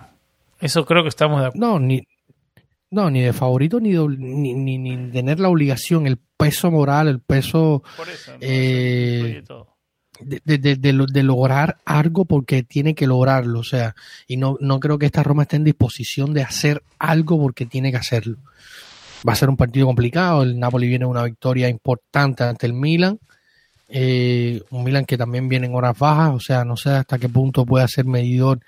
[0.60, 1.68] Eso creo que estamos de acuerdo.
[1.68, 2.04] No, ni,
[2.90, 7.20] no, ni de favorito ni de, ni, ni, tener la obligación, el peso moral, el
[7.20, 9.44] peso Por eso, eh,
[10.20, 13.60] de, de, de, lograr algo porque tiene que lograrlo.
[13.60, 13.96] O sea,
[14.28, 17.92] y no, no creo que esta Roma esté en disposición de hacer algo porque tiene
[17.92, 18.38] que hacerlo.
[19.28, 20.44] Va a ser un partido complicado.
[20.44, 23.20] El Napoli viene una victoria importante ante el Milan.
[23.90, 26.34] Eh, un Milan que también viene en horas bajas.
[26.34, 28.60] O sea, no sé hasta qué punto puede ser medidor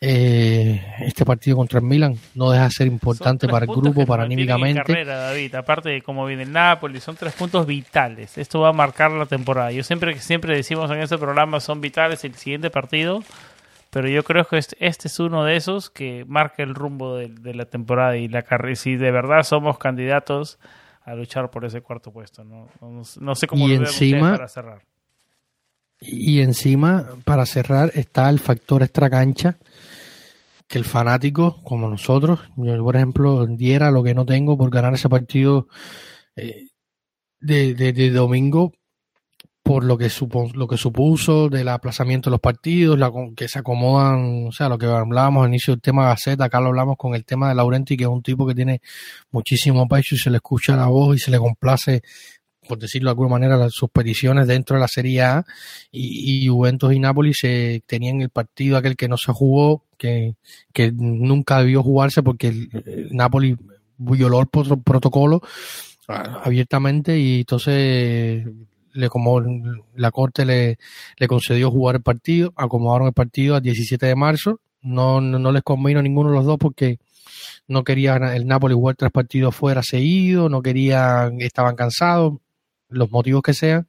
[0.00, 4.22] eh, este partido contra el Milan no deja de ser importante para el grupo, para
[4.22, 4.80] anímicamente.
[4.84, 8.38] Carrera, David, aparte de cómo viene el Napoli, son tres puntos vitales.
[8.38, 9.72] Esto va a marcar la temporada.
[9.72, 13.24] Yo siempre siempre decimos en este programa son vitales el siguiente partido,
[13.90, 17.54] pero yo creo que este, este es uno de esos que marca el rumbo de,
[17.54, 18.76] la temporada y la carrera.
[18.76, 20.60] Si de verdad somos candidatos
[21.02, 22.68] a luchar por ese cuarto puesto, no,
[23.18, 24.82] no, sé cómo y encima, para cerrar.
[26.00, 29.56] Y encima, para cerrar, está el factor extra cancha
[30.68, 34.94] que el fanático, como nosotros, yo por ejemplo, diera lo que no tengo por ganar
[34.94, 35.66] ese partido
[36.36, 36.66] eh,
[37.40, 38.72] de, de, domingo
[39.62, 43.58] por lo que, supo, lo que supuso del aplazamiento de los partidos, la, que se
[43.58, 46.96] acomodan, o sea, lo que hablábamos al inicio del tema de Gaceta, acá lo hablamos
[46.96, 48.80] con el tema de Laurenti, que es un tipo que tiene
[49.30, 52.02] muchísimo pecho y se le escucha la voz y se le complace
[52.68, 55.44] por decirlo de alguna manera, sus peticiones dentro de la Serie A
[55.90, 60.34] y, Juventus y Napoli se tenían el partido aquel que no se jugó, que,
[60.72, 63.56] que nunca debió jugarse porque el, Napoli
[63.96, 65.42] violó el protocolo
[66.06, 68.46] ah, abiertamente y entonces
[68.92, 69.40] le como
[69.94, 70.78] la corte le,
[71.26, 76.00] concedió jugar el partido, acomodaron el partido al 17 de marzo, no, no, les convino
[76.00, 76.98] a ninguno de los dos porque
[77.66, 82.34] no quería el Napoli jugar tres partidos fuera seguidos, no querían, estaban cansados,
[82.88, 83.86] los motivos que sean,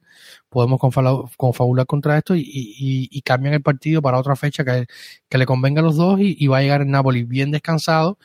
[0.48, 0.80] podemos
[1.36, 5.96] confabular contra esto y, cambian el partido para otra fecha que, le convenga a los
[5.96, 8.18] dos y, va a llegar el Napoli bien descansado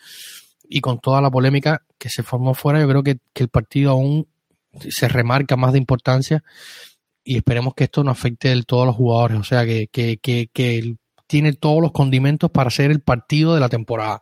[0.68, 4.28] y con toda la polémica que se formó fuera, yo creo que, el partido aún
[4.90, 6.44] se remarca más de importancia
[7.24, 10.20] y esperemos que esto no afecte del todo a los jugadores, o sea, que, que,
[10.22, 10.96] que
[11.28, 14.22] tiene todos los condimentos para ser el partido de la temporada,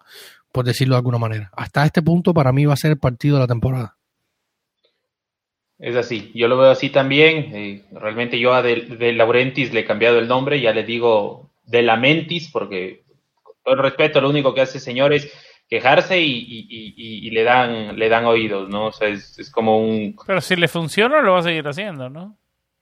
[0.52, 1.52] por decirlo de alguna manera.
[1.56, 3.98] Hasta este punto para mí va a ser el partido de la temporada.
[5.80, 7.54] Es así, yo lo veo así también.
[7.54, 11.82] Eh, realmente yo a de, Laurentis le he cambiado el nombre, ya le digo de
[11.82, 13.04] Lamentis, porque
[13.64, 15.32] con respeto lo único que hace señor es
[15.70, 18.88] quejarse y, le dan le dan oídos, ¿no?
[18.88, 20.16] O sea, es, como un...
[20.28, 22.38] Pero si le funciona, lo va a seguir haciendo, ¿no?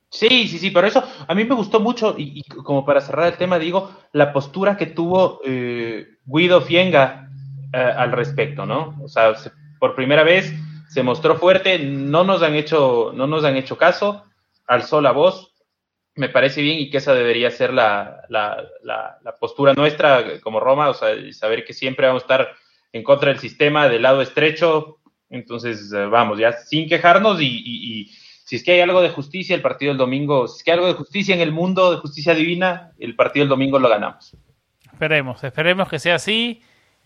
[0.09, 3.37] Sí, sí, sí, pero eso a mí me gustó mucho y, como para cerrar el
[3.37, 7.29] tema digo, la postura que tuvo eh, Guido Fienga
[7.71, 8.99] eh, al respecto, ¿no?
[9.01, 9.33] O sea,
[9.79, 10.53] por primera vez
[10.91, 14.25] se mostró fuerte, no nos han hecho, no nos han hecho caso,
[14.67, 15.53] alzó la voz,
[16.15, 20.89] me parece bien y que esa debería ser la, la, la, postura nuestra como Roma,
[20.89, 22.49] o sea, saber que siempre vamos a estar
[22.91, 24.97] en contra del sistema, del lado estrecho,
[25.29, 28.11] entonces eh, vamos, ya sin quejarnos y, y,
[28.43, 30.77] si es que hay algo de justicia, el partido del domingo, si es que hay
[30.77, 34.35] algo de justicia en el mundo, de justicia divina, el partido del domingo lo ganamos.
[34.91, 36.61] Esperemos, esperemos que sea así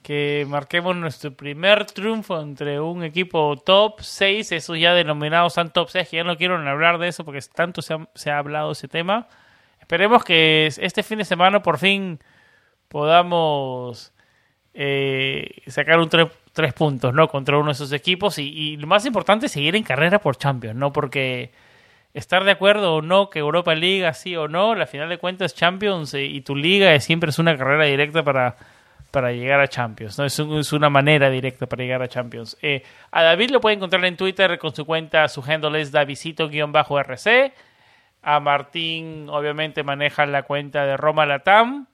[0.05, 5.89] que marquemos nuestro primer triunfo entre un equipo top 6, esos ya denominados están top
[5.89, 8.73] 6, que ya no quiero hablar de eso porque tanto se ha, se ha hablado
[8.73, 9.27] ese tema.
[9.81, 12.19] Esperemos que este fin de semana por fin
[12.87, 14.13] podamos
[14.75, 17.27] eh, sacar un tres, puntos, ¿no?
[17.27, 20.37] Contra uno de esos equipos y, y, lo más importante es seguir en carrera por
[20.37, 20.93] Champions, ¿no?
[20.93, 21.51] Porque
[22.13, 25.55] estar de acuerdo o no que Europa Liga sí o no, la final de cuentas
[25.55, 28.55] Champions eh, y tu liga siempre es una carrera directa para,
[29.15, 30.25] para llegar a Champions, ¿no?
[30.25, 32.57] Es, una manera directa para llegar a Champions.
[32.61, 37.53] Eh, a David lo puede encontrar en Twitter con su cuenta, su handle es davisito-rc.
[38.23, 41.87] A Martín obviamente maneja la cuenta de Roma Latam.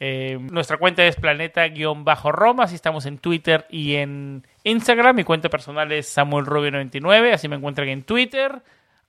[0.00, 5.14] Eh, nuestra cuenta es planeta-roma, así estamos en Twitter y en Instagram.
[5.14, 8.62] Mi cuenta personal es Samuel 99 así me encuentran en Twitter.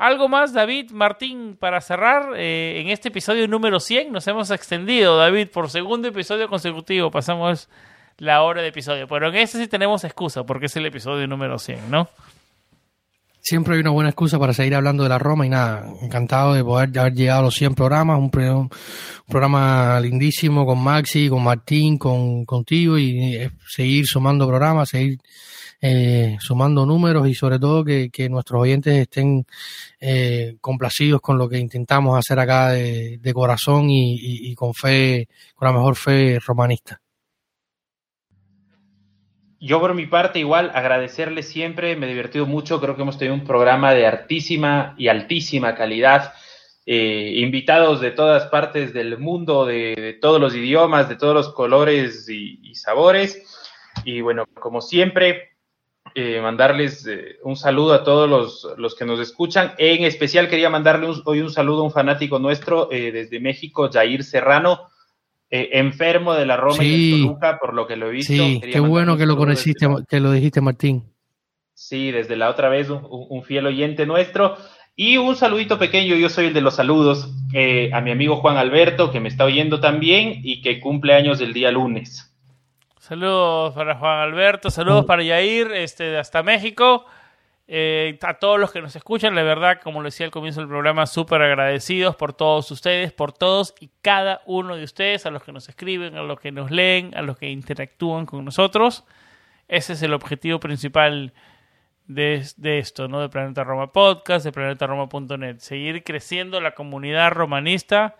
[0.04, 2.34] ¿Algo más, David, Martín, para cerrar?
[2.36, 7.10] Eh, en este episodio número 100 nos hemos extendido, David, por segundo episodio consecutivo.
[7.10, 7.70] Pasamos
[8.18, 9.08] la hora de episodio.
[9.08, 12.10] Pero en este sí tenemos excusa, porque es el episodio número 100, ¿no?
[13.44, 16.64] Siempre hay una buena excusa para seguir hablando de la Roma y nada, encantado de
[16.64, 18.70] poder haber llegado a los 100 programas, un,
[19.28, 25.20] programa lindísimo con Maxi, con Martín, con contigo y eh, seguir sumando programas, seguir
[25.82, 29.45] eh, sumando números y sobre todo que, nuestros oyentes estén
[29.99, 35.74] eh, complacidos con lo que intentamos hacer acá de, corazón y con fe, con la
[35.74, 37.03] mejor fe romanista.
[39.65, 43.34] Yo por mi parte igual agradecerle siempre, me he divertido mucho, creo que hemos tenido
[43.34, 46.34] un programa de altísima y altísima calidad,
[46.85, 52.27] eh, invitados de todas partes del mundo, de, todos los idiomas, de todos los colores
[52.27, 53.41] y, sabores.
[54.03, 55.53] Y bueno, como siempre,
[56.14, 59.76] eh, mandarles eh, un saludo a todos los, los, que nos escuchan.
[59.77, 64.90] En especial quería mandarle hoy un saludo a un fanático nuestro desde México, Jair Serrano
[65.56, 68.34] eh, enfermo de la Roma y de Toluca, por lo que lo he visto.
[68.34, 71.04] Sí, qué bueno que lo conociste, que lo dijiste, Martín.
[71.76, 74.58] Sí, desde la otra vez, un, fiel oyente nuestro.
[74.96, 78.58] Y un saludito pequeño, yo soy el de los saludos, eh, a mi amigo Juan
[78.58, 82.36] Alberto, que me está oyendo también y que cumple años el día lunes.
[82.98, 85.08] Saludos para Juan Alberto, saludos mm.
[85.08, 87.06] para Yair, este, hasta México.
[87.65, 90.68] Eh, a todos los que nos escuchan, la verdad, como lo decía al comienzo del
[90.68, 95.44] programa, súper agradecidos por todos ustedes, por todos y cada uno de ustedes, a los
[95.44, 99.06] que nos escriben, a los que nos leen, a los que interactúan con nosotros.
[99.69, 101.34] Ese es el objetivo principal
[102.07, 103.22] de, de esto, ¿no?
[103.22, 105.60] De Planeta Roma Podcast, de planetaroma.net.
[105.60, 108.18] Seguir creciendo la comunidad romanista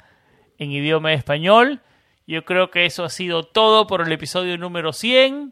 [0.58, 1.82] en idioma español.
[2.26, 5.52] Yo creo que eso ha sido todo por el episodio número 100.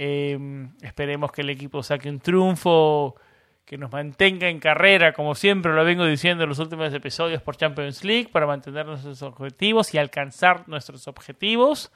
[0.00, 3.16] Em, esperemos que el equipo saque un triunfo
[3.64, 7.56] que nos mantenga en carrera, como siempre lo vengo diciendo en los últimos episodios por
[7.56, 11.90] Champions League, para mantener nuestros objetivos y alcanzar nuestros objetivos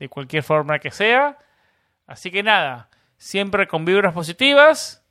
[0.00, 1.38] de cualquier forma que sea.
[2.08, 5.06] Así que nada, siempre con vibras positivas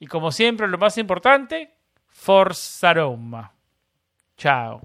[0.00, 1.76] y como siempre lo más importante,
[2.08, 3.52] Forza Roma.
[4.36, 4.80] Chao.